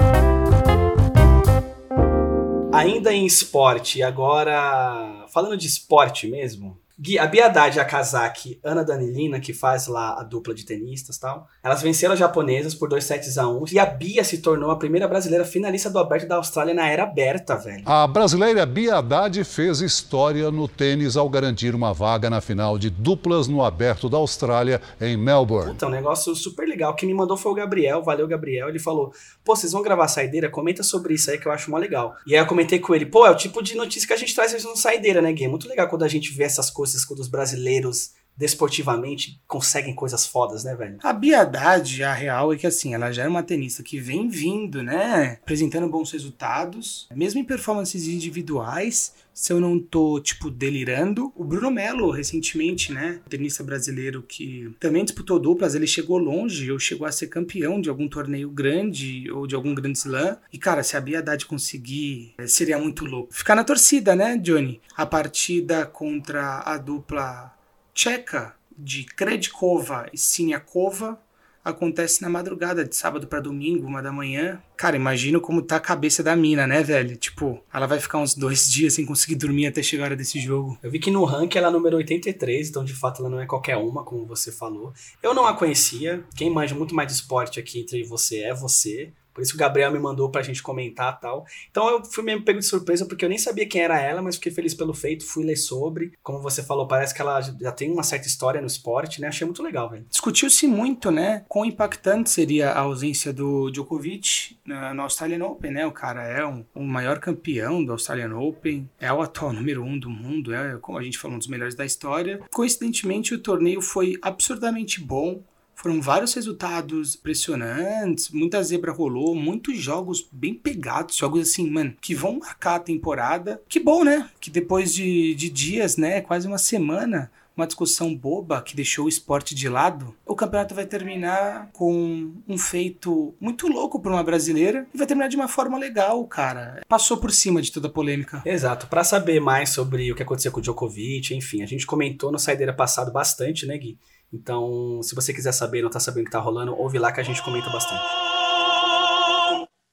Ainda 2.74 3.13
em 3.13 3.26
esporte, 3.26 4.04
agora 4.04 5.26
falando 5.34 5.56
de 5.56 5.68
esporte 5.68 6.28
mesmo, 6.28 6.78
Gui, 7.00 7.18
a 7.18 7.26
Biadade, 7.26 7.80
a 7.80 7.86
Kazaki, 7.86 8.60
Ana 8.62 8.84
Danilina, 8.84 9.39
que 9.39 9.54
faz 9.54 9.88
lá 9.88 10.20
a 10.20 10.24
dupla 10.24 10.54
de 10.54 10.65
tenistas 10.65 11.15
e 11.15 11.20
tal, 11.22 11.48
elas 11.63 11.82
venceram 11.82 12.13
as 12.13 12.19
japonesas 12.19 12.74
por 12.74 12.88
2 12.88 13.04
sets 13.04 13.38
a 13.38 13.48
1 13.48 13.65
e 13.72 13.80
a 13.80 13.86
Bia 13.86 14.24
se 14.24 14.38
tornou 14.38 14.72
a 14.72 14.78
primeira 14.78 15.08
brasileira 15.08 15.43
finalista 15.43 15.89
do 15.89 16.00
Aberto 16.00 16.28
da 16.28 16.36
Austrália 16.36 16.74
na 16.74 16.88
era 16.88 17.04
aberta, 17.04 17.56
velho. 17.56 17.84
A 17.86 18.08
brasileira 18.08 18.65
Bia 18.65 18.95
Haddad 18.95 19.43
fez 19.43 19.82
história 19.82 20.50
no 20.52 20.67
tênis 20.67 21.17
ao 21.17 21.28
garantir 21.30 21.76
uma 21.76 21.93
vaga 21.93 22.30
na 22.30 22.39
final 22.39 22.78
de 22.78 22.89
duplas 22.89 23.48
no 23.48 23.63
Aberto 23.63 24.10
da 24.10 24.17
Austrália 24.17 24.82
em 25.02 25.17
Melbourne. 25.17 25.72
Puta, 25.72 25.88
um 25.88 25.91
negócio 25.91 26.34
super 26.36 26.67
legal. 26.67 26.95
Quem 26.95 27.08
me 27.08 27.13
mandou 27.13 27.36
foi 27.36 27.52
o 27.52 27.56
Gabriel, 27.56 28.02
valeu 28.04 28.28
Gabriel. 28.28 28.69
Ele 28.69 28.80
falou: 28.80 29.12
pô, 29.43 29.56
vocês 29.56 29.72
vão 29.72 29.82
gravar 29.82 30.08
saideira? 30.08 30.50
Comenta 30.50 30.84
sobre 30.84 31.13
isso 31.13 31.30
aí 31.30 31.38
que 31.38 31.48
eu 31.48 31.52
acho 31.52 31.69
mó 31.69 31.78
legal. 31.78 32.15
E 32.26 32.36
aí 32.36 32.41
eu 32.41 32.48
comentei 32.48 32.80
com 32.80 32.95
ele: 32.95 33.06
pô, 33.06 33.26
é 33.26 33.32
o 33.32 33.36
tipo 33.36 33.62
de 33.62 33.76
notícia 33.76 34.08
que 34.08 34.13
a 34.13 34.17
gente 34.17 34.34
traz 34.34 34.63
no 34.63 34.76
saideira, 34.76 35.22
né, 35.22 35.32
Gui? 35.34 35.45
É 35.45 35.48
muito 35.48 35.67
legal 35.67 35.88
quando 35.88 36.04
a 36.04 36.08
gente 36.08 36.32
vê 36.34 36.43
essas 36.43 36.69
coisas 36.69 37.04
quando 37.04 37.19
os 37.19 37.28
brasileiros 37.28 38.12
desportivamente 38.39 39.41
conseguem 39.45 39.93
coisas 39.93 40.25
fodas, 40.25 40.63
né, 40.63 40.73
velho? 40.73 40.97
A 41.04 41.12
biadade, 41.12 42.02
a 42.04 42.13
real, 42.13 42.54
é 42.54 42.56
que 42.56 42.65
assim, 42.65 42.93
ela 42.93 43.12
já 43.12 43.23
é 43.23 43.28
uma 43.28 43.43
tenista 43.43 43.84
que 43.84 43.99
vem 43.99 44.30
vindo, 44.30 44.82
né? 44.82 45.39
Apresentando 45.41 45.89
bons 45.89 46.12
resultados, 46.12 47.06
mesmo 47.13 47.41
em 47.41 47.43
performances 47.43 48.08
individuais. 48.08 49.13
Se 49.34 49.54
eu 49.54 49.60
não 49.60 49.80
tô, 49.80 50.19
tipo, 50.19 50.49
delirando. 50.49 51.32
O 51.34 51.45
Bruno 51.45 51.71
Melo, 51.71 52.12
recentemente, 52.12 52.91
né? 52.91 53.21
Tenista 53.30 53.63
brasileiro 53.63 54.21
que 54.21 54.69
também 54.82 55.06
disputou 55.06 55.39
duplas, 55.39 55.75
ele 55.75 55.88
chegou 55.88 56.17
longe, 56.17 56.69
ou 56.69 56.78
chegou 56.78 57.08
a 57.08 57.12
ser 57.12 57.28
campeão 57.28 57.80
de 57.80 57.89
algum 57.89 58.08
torneio 58.10 58.49
grande, 58.49 59.32
ou 59.32 59.47
de 59.47 59.56
algum 59.56 59.73
grande 59.73 59.97
slam. 59.97 60.38
E, 60.52 60.58
cara, 60.58 60.84
se 60.84 60.97
a 60.97 61.02
Biadade 61.02 61.45
conseguir, 61.45 62.34
seria 62.47 62.78
muito 62.78 63.06
louco. 63.06 63.34
Ficar 63.34 63.56
na 63.56 63.63
torcida, 63.63 64.13
né, 64.13 64.38
Johnny? 64.38 64.82
A 64.95 65.06
partida 65.06 65.86
contra 65.86 66.62
a 66.65 66.78
dupla 66.78 67.59
tcheca 67.99 68.55
de 68.77 69.03
Kredkova 69.03 70.09
e 70.13 70.17
Siniakova 70.17 71.19
acontece 71.62 72.21
na 72.21 72.29
madrugada 72.29 72.85
de 72.85 72.95
sábado 72.95 73.27
para 73.27 73.41
domingo, 73.41 73.85
uma 73.85 74.01
da 74.01 74.09
manhã. 74.09 74.63
Cara, 74.77 74.95
imagino 74.95 75.41
como 75.41 75.62
tá 75.62 75.75
a 75.75 75.81
cabeça 75.81 76.23
da 76.23 76.33
mina, 76.33 76.65
né, 76.65 76.81
velho? 76.81 77.17
Tipo, 77.17 77.62
ela 77.73 77.85
vai 77.85 77.99
ficar 77.99 78.19
uns 78.19 78.33
dois 78.33 78.67
dias 78.71 78.93
sem 78.93 79.05
conseguir 79.05 79.35
dormir 79.35 79.67
até 79.67 79.83
chegar 79.83 80.03
a 80.03 80.05
hora 80.05 80.15
desse 80.15 80.39
jogo. 80.39 80.77
Eu 80.81 80.89
vi 80.89 80.97
que 80.97 81.12
no 81.12 81.25
ranking 81.25 81.57
ela 81.57 81.67
é 81.67 81.71
número 81.71 81.97
83, 81.97 82.69
então 82.69 82.85
de 82.85 82.93
fato 82.93 83.21
ela 83.21 83.29
não 83.29 83.41
é 83.41 83.45
qualquer 83.45 83.75
uma, 83.75 84.05
como 84.05 84.25
você 84.25 84.49
falou. 84.49 84.93
Eu 85.21 85.33
não 85.33 85.45
a 85.45 85.53
conhecia. 85.53 86.23
Quem 86.38 86.49
manja 86.49 86.73
muito 86.73 86.95
mais 86.95 87.09
de 87.09 87.15
esporte 87.15 87.59
aqui 87.59 87.81
entre 87.81 88.01
você 88.03 88.43
é 88.43 88.53
você. 88.53 89.12
Por 89.39 89.43
isso 89.43 89.56
o 89.56 89.58
Gabriel 89.58 89.89
me 89.89 89.99
mandou 89.99 90.30
pra 90.30 90.41
gente 90.41 90.62
comentar 90.62 91.17
tal. 91.17 91.45
Então 91.71 91.89
eu 91.89 92.04
fui 92.04 92.21
meio 92.21 92.43
pego 92.43 92.60
de 92.60 92.65
surpresa 92.65 93.06
porque 93.06 93.23
eu 93.23 93.30
nem 93.30 93.38
sabia 93.38 93.65
quem 93.65 93.82
era 93.82 93.97
ela, 93.97 94.21
mas 94.21 94.36
fiquei 94.36 94.52
feliz 94.52 94.73
pelo 94.73 94.93
feito, 94.93 95.25
fui 95.25 95.45
ler 95.45 95.56
sobre. 95.56 96.12
Como 96.21 96.41
você 96.41 96.62
falou, 96.62 96.86
parece 96.86 97.15
que 97.15 97.21
ela 97.21 97.39
já 97.39 97.71
tem 97.71 97.89
uma 97.89 98.04
certa 98.04 98.28
história 98.28 98.60
no 98.60 98.67
esporte, 98.67 99.21
né? 99.21 99.30
Achei 99.30 99.45
muito 99.45 99.63
legal, 99.63 99.89
velho. 99.89 100.06
Discutiu-se 100.10 100.67
muito, 100.67 101.10
né? 101.10 101.45
Quão 101.47 101.63
impactante 101.63 102.30
seria 102.30 102.71
a 102.71 102.80
ausência 102.80 103.32
do 103.32 103.71
Djokovic 103.71 104.58
no 104.65 105.04
Australian 105.04 105.45
Open, 105.45 105.71
né? 105.71 105.86
O 105.86 105.93
cara 105.93 106.21
é 106.25 106.45
um, 106.45 106.65
o 106.75 106.84
maior 106.84 107.19
campeão 107.19 107.82
do 107.82 107.93
Australian 107.93 108.36
Open, 108.36 108.89
é 108.99 109.13
o 109.13 109.21
atual 109.21 109.54
número 109.54 109.82
um 109.82 109.97
do 109.97 110.10
mundo, 110.10 110.54
é, 110.54 110.78
como 110.82 110.97
a 110.97 111.04
gente 111.04 111.17
falou, 111.17 111.36
um 111.36 111.39
dos 111.39 111.47
melhores 111.47 111.75
da 111.75 111.86
história. 111.86 112.41
Coincidentemente, 112.52 113.34
o 113.34 113.39
torneio 113.39 113.82
foi 113.82 114.17
absurdamente 114.21 114.99
bom. 114.99 115.41
Foram 115.82 116.02
vários 116.02 116.34
resultados 116.34 117.15
impressionantes, 117.15 118.30
muita 118.32 118.62
zebra 118.62 118.92
rolou, 118.92 119.34
muitos 119.34 119.78
jogos 119.78 120.28
bem 120.30 120.54
pegados, 120.54 121.15
jogos 121.15 121.48
assim, 121.48 121.70
mano, 121.70 121.96
que 122.02 122.13
vão 122.13 122.39
marcar 122.39 122.76
a 122.76 122.80
temporada. 122.80 123.62
Que 123.70 123.80
bom, 123.80 124.04
né? 124.04 124.30
Que 124.42 124.50
depois 124.50 124.94
de, 124.94 125.34
de 125.36 125.50
dias, 125.50 125.96
né, 125.96 126.20
quase 126.20 126.48
uma 126.48 126.58
semana, 126.58 127.32
uma 127.56 127.65
discussão 127.65 128.13
boba 128.13 128.62
que 128.62 128.76
deixou 128.76 129.06
o 129.06 129.10
esporte 129.10 129.56
de 129.56 129.70
lado, 129.70 130.13
o 130.26 130.36
campeonato 130.36 130.76
vai 130.76 130.86
terminar 130.86 131.70
com 131.72 132.34
um 132.46 132.58
feito 132.58 133.34
muito 133.39 133.68
louco 133.68 134.02
para 134.02 134.12
uma 134.12 134.24
brasileira 134.24 134.86
e 134.94 134.98
vai 134.98 135.08
terminar 135.08 135.30
de 135.30 135.38
uma 135.38 135.48
forma 135.48 135.78
legal, 135.78 136.26
cara. 136.26 136.82
Passou 136.89 137.15
por 137.15 137.32
cima 137.32 137.62
de 137.62 137.72
toda 137.72 137.88
a 137.88 137.92
polêmica. 137.92 138.42
Exato. 138.46 138.88
Para 138.88 139.06
saber 139.06 139.39
mais 139.39 139.70
sobre 139.70 140.12
o 140.12 140.15
que 140.15 140.24
aconteceu 140.24 140.52
com 140.52 140.60
o 140.60 140.62
Djokovic, 140.62 141.34
enfim, 141.34 141.62
a 141.62 141.65
gente 141.65 141.86
comentou 141.86 142.34
no 142.34 142.39
Saideira 142.39 142.74
passado 142.74 143.13
bastante, 143.13 143.65
né, 143.65 143.78
Gui? 143.78 143.98
Então, 144.32 145.02
se 145.02 145.15
você 145.15 145.34
quiser 145.34 145.52
saber, 145.52 145.82
não 145.82 145.89
tá 145.89 146.00
sabendo 146.00 146.22
o 146.22 146.26
que 146.26 146.32
tá 146.32 146.39
rolando, 146.39 146.76
ouve 146.78 147.00
lá 147.00 147.12
que 147.12 147.20
a 147.20 147.24
gente 147.24 147.42
comenta 147.42 147.68
bastante. 147.72 148.04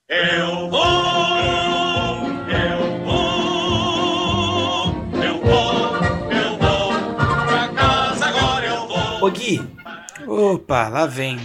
Eu 0.08 0.68
vou, 0.70 0.84
eu 2.52 3.04
vou, 3.04 3.32
eu 5.22 6.58
vou. 9.20 9.26
Ô 9.26 9.30
Gui. 9.30 9.66
Opa, 10.26 10.88
lá 10.88 11.06
vem. 11.06 11.40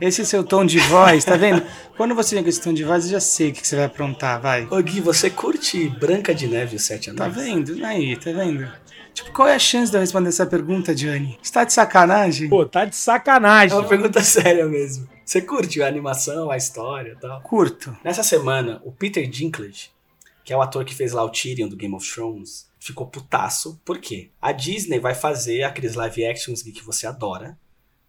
Esse 0.00 0.24
seu 0.24 0.44
tom 0.44 0.64
de 0.64 0.78
voz, 0.78 1.24
tá 1.24 1.36
vendo? 1.36 1.60
Quando 1.96 2.14
você 2.14 2.36
vem 2.36 2.44
com 2.44 2.50
esse 2.50 2.62
tom 2.62 2.72
de 2.72 2.84
voz, 2.84 3.06
eu 3.06 3.10
já 3.10 3.20
sei 3.20 3.50
o 3.50 3.52
que 3.52 3.66
você 3.66 3.74
vai 3.74 3.86
aprontar, 3.86 4.40
vai. 4.40 4.68
Ô 4.70 4.80
Gui, 4.80 5.00
você 5.00 5.28
curte 5.28 5.88
Branca 5.88 6.32
de 6.32 6.46
Neve 6.46 6.76
e 6.76 6.78
Sete 6.78 7.10
Anões? 7.10 7.34
Tá 7.34 7.40
vendo? 7.40 7.84
Aí, 7.84 8.16
tá 8.16 8.30
vendo? 8.30 8.70
Tipo, 9.18 9.32
qual 9.32 9.48
é 9.48 9.54
a 9.56 9.58
chance 9.58 9.90
de 9.90 9.96
eu 9.96 10.00
responder 10.00 10.28
essa 10.28 10.46
pergunta, 10.46 10.94
Johnny? 10.94 11.36
Você 11.42 11.52
tá 11.52 11.64
de 11.64 11.72
sacanagem? 11.72 12.48
Pô, 12.48 12.64
tá 12.64 12.84
de 12.84 12.94
sacanagem. 12.94 13.76
É 13.76 13.80
uma 13.80 13.88
pergunta 13.88 14.22
séria 14.22 14.64
mesmo. 14.64 15.08
Você 15.24 15.42
curte 15.42 15.82
a 15.82 15.88
animação, 15.88 16.52
a 16.52 16.56
história 16.56 17.16
e 17.16 17.20
tal? 17.20 17.40
Curto. 17.42 17.96
Nessa 18.04 18.22
semana, 18.22 18.80
o 18.84 18.92
Peter 18.92 19.28
Dinklage, 19.28 19.90
que 20.44 20.52
é 20.52 20.56
o 20.56 20.62
ator 20.62 20.84
que 20.84 20.94
fez 20.94 21.10
lá 21.10 21.24
o 21.24 21.30
Tyrion 21.30 21.66
do 21.66 21.74
Game 21.74 21.96
of 21.96 22.08
Thrones, 22.08 22.70
ficou 22.78 23.08
putaço. 23.08 23.80
Por 23.84 23.98
quê? 23.98 24.30
A 24.40 24.52
Disney 24.52 25.00
vai 25.00 25.16
fazer 25.16 25.64
aqueles 25.64 25.96
live 25.96 26.24
actions 26.24 26.62
que 26.62 26.84
você 26.84 27.04
adora, 27.04 27.58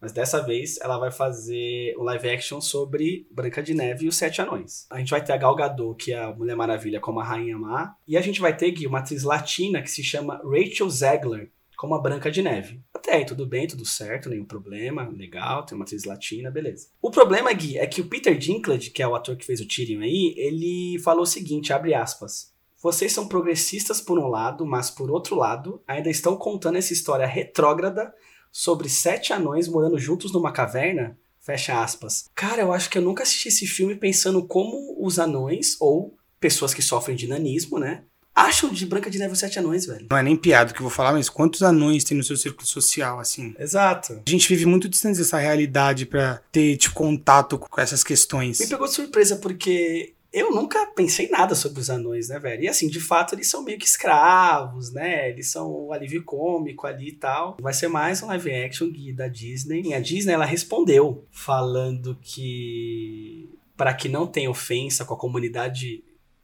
mas 0.01 0.12
dessa 0.12 0.41
vez 0.41 0.77
ela 0.81 0.97
vai 0.97 1.12
fazer 1.12 1.95
um 1.97 2.03
live 2.03 2.29
action 2.29 2.62
sobre 2.62 3.27
Branca 3.31 3.62
de 3.62 3.73
Neve 3.73 4.05
e 4.05 4.07
os 4.07 4.15
Sete 4.15 4.41
Anões. 4.41 4.85
A 4.89 4.99
gente 4.99 5.12
vai 5.12 5.23
ter 5.23 5.33
a 5.33 5.38
Gal 5.38 5.55
Gadot, 5.55 6.03
que 6.03 6.13
é 6.13 6.19
a 6.19 6.33
Mulher 6.33 6.55
Maravilha, 6.55 6.99
como 6.99 7.19
a 7.19 7.23
Rainha 7.23 7.57
Má. 7.57 7.95
E 8.07 8.17
a 8.17 8.21
gente 8.21 8.39
vai 8.39 8.55
ter, 8.55 8.71
Gui, 8.71 8.88
uma 8.88 8.99
atriz 8.99 9.23
latina 9.23 9.81
que 9.81 9.91
se 9.91 10.03
chama 10.03 10.41
Rachel 10.43 10.89
Zegler, 10.89 11.51
como 11.77 11.95
a 11.95 12.01
Branca 12.01 12.29
de 12.29 12.41
Neve. 12.41 12.81
Até 12.93 13.15
aí, 13.15 13.25
tudo 13.25 13.45
bem, 13.45 13.67
tudo 13.67 13.85
certo, 13.85 14.29
nenhum 14.29 14.45
problema, 14.45 15.07
legal, 15.07 15.65
tem 15.65 15.75
uma 15.75 15.85
atriz 15.85 16.03
latina, 16.03 16.51
beleza. 16.51 16.88
O 17.01 17.09
problema, 17.09 17.51
Gui, 17.53 17.77
é 17.77 17.88
que 17.88 18.01
o 18.01 18.07
Peter 18.07 18.38
Dinklage, 18.38 18.91
que 18.91 19.01
é 19.01 19.07
o 19.07 19.15
ator 19.15 19.35
que 19.38 19.45
fez 19.45 19.62
o 19.62 19.67
Tyrion 19.67 20.01
aí, 20.01 20.33
ele 20.38 20.99
falou 20.99 21.23
o 21.23 21.25
seguinte, 21.25 21.71
abre 21.71 21.93
aspas, 21.93 22.53
vocês 22.81 23.12
são 23.12 23.27
progressistas 23.27 23.99
por 23.99 24.17
um 24.17 24.27
lado, 24.27 24.65
mas 24.65 24.89
por 24.89 25.12
outro 25.12 25.35
lado, 25.35 25.81
ainda 25.85 26.09
estão 26.09 26.38
contando 26.38 26.77
essa 26.77 26.93
história 26.93 27.25
retrógrada 27.25 28.13
sobre 28.51 28.89
sete 28.89 29.33
anões 29.33 29.67
morando 29.67 29.99
juntos 29.99 30.31
numa 30.31 30.51
caverna? 30.51 31.17
Fecha 31.39 31.81
aspas. 31.81 32.25
Cara, 32.35 32.62
eu 32.62 32.71
acho 32.71 32.89
que 32.89 32.97
eu 32.97 33.01
nunca 33.01 33.23
assisti 33.23 33.47
esse 33.47 33.65
filme 33.65 33.95
pensando 33.95 34.45
como 34.45 34.95
os 34.99 35.17
anões, 35.17 35.77
ou 35.79 36.15
pessoas 36.39 36.73
que 36.73 36.81
sofrem 36.81 37.15
de 37.15 37.27
nanismo, 37.27 37.79
né? 37.79 38.03
Acham 38.35 38.69
de 38.69 38.85
Branca 38.85 39.09
de 39.09 39.19
Neve 39.19 39.33
os 39.33 39.39
Sete 39.39 39.59
Anões, 39.59 39.85
velho. 39.85 40.07
Não 40.09 40.17
é 40.17 40.23
nem 40.23 40.38
piada 40.38 40.71
que 40.71 40.79
eu 40.79 40.83
vou 40.83 40.91
falar, 40.91 41.12
mas 41.12 41.27
quantos 41.27 41.62
anões 41.62 42.05
tem 42.05 42.15
no 42.15 42.23
seu 42.23 42.38
círculo 42.38 42.65
social, 42.65 43.19
assim? 43.19 43.53
Exato. 43.59 44.21
A 44.25 44.29
gente 44.29 44.47
vive 44.47 44.65
muito 44.65 44.88
distante 44.88 45.17
dessa 45.17 45.38
realidade 45.38 46.05
para 46.05 46.41
ter, 46.51 46.77
tipo, 46.77 46.95
contato 46.95 47.57
com 47.57 47.81
essas 47.81 48.01
questões. 48.01 48.59
Me 48.59 48.67
pegou 48.67 48.88
de 48.88 48.93
surpresa 48.93 49.35
porque 49.35 50.13
eu 50.32 50.52
nunca 50.52 50.86
pensei 50.88 51.28
nada 51.30 51.56
sobre 51.56 51.80
os 51.80 51.89
anões, 51.89 52.30
né, 52.30 52.38
velho? 52.39 52.63
E 52.63 52.68
assim, 52.68 52.88
de 52.88 53.00
fato, 53.00 53.34
eles 53.34 53.50
são 53.50 53.63
meio 53.63 53.80
que 53.80 53.86
escravos, 53.86 54.92
né? 54.92 55.30
Eles 55.30 55.52
são 55.52 55.70
o 55.72 55.92
alívio 55.92 56.24
cômico 56.24 56.86
ali 56.86 57.10
e 57.10 57.15
tal. 57.15 57.58
Vai 57.60 57.74
ser 57.74 57.88
mais 57.88 58.22
um 58.22 58.28
live 58.28 58.54
action 58.54 58.89
da 59.15 59.28
Disney. 59.28 59.82
E 59.88 59.94
a 59.94 60.00
Disney, 60.00 60.34
ela 60.34 60.46
respondeu 60.46 61.26
falando 61.32 62.18
que 62.22 63.50
para 63.76 63.94
que 63.94 64.10
não 64.10 64.28
tenha 64.28 64.52
ofensa 64.52 65.04
com 65.06 65.13
a 65.13 65.18
comunidade 65.18 66.04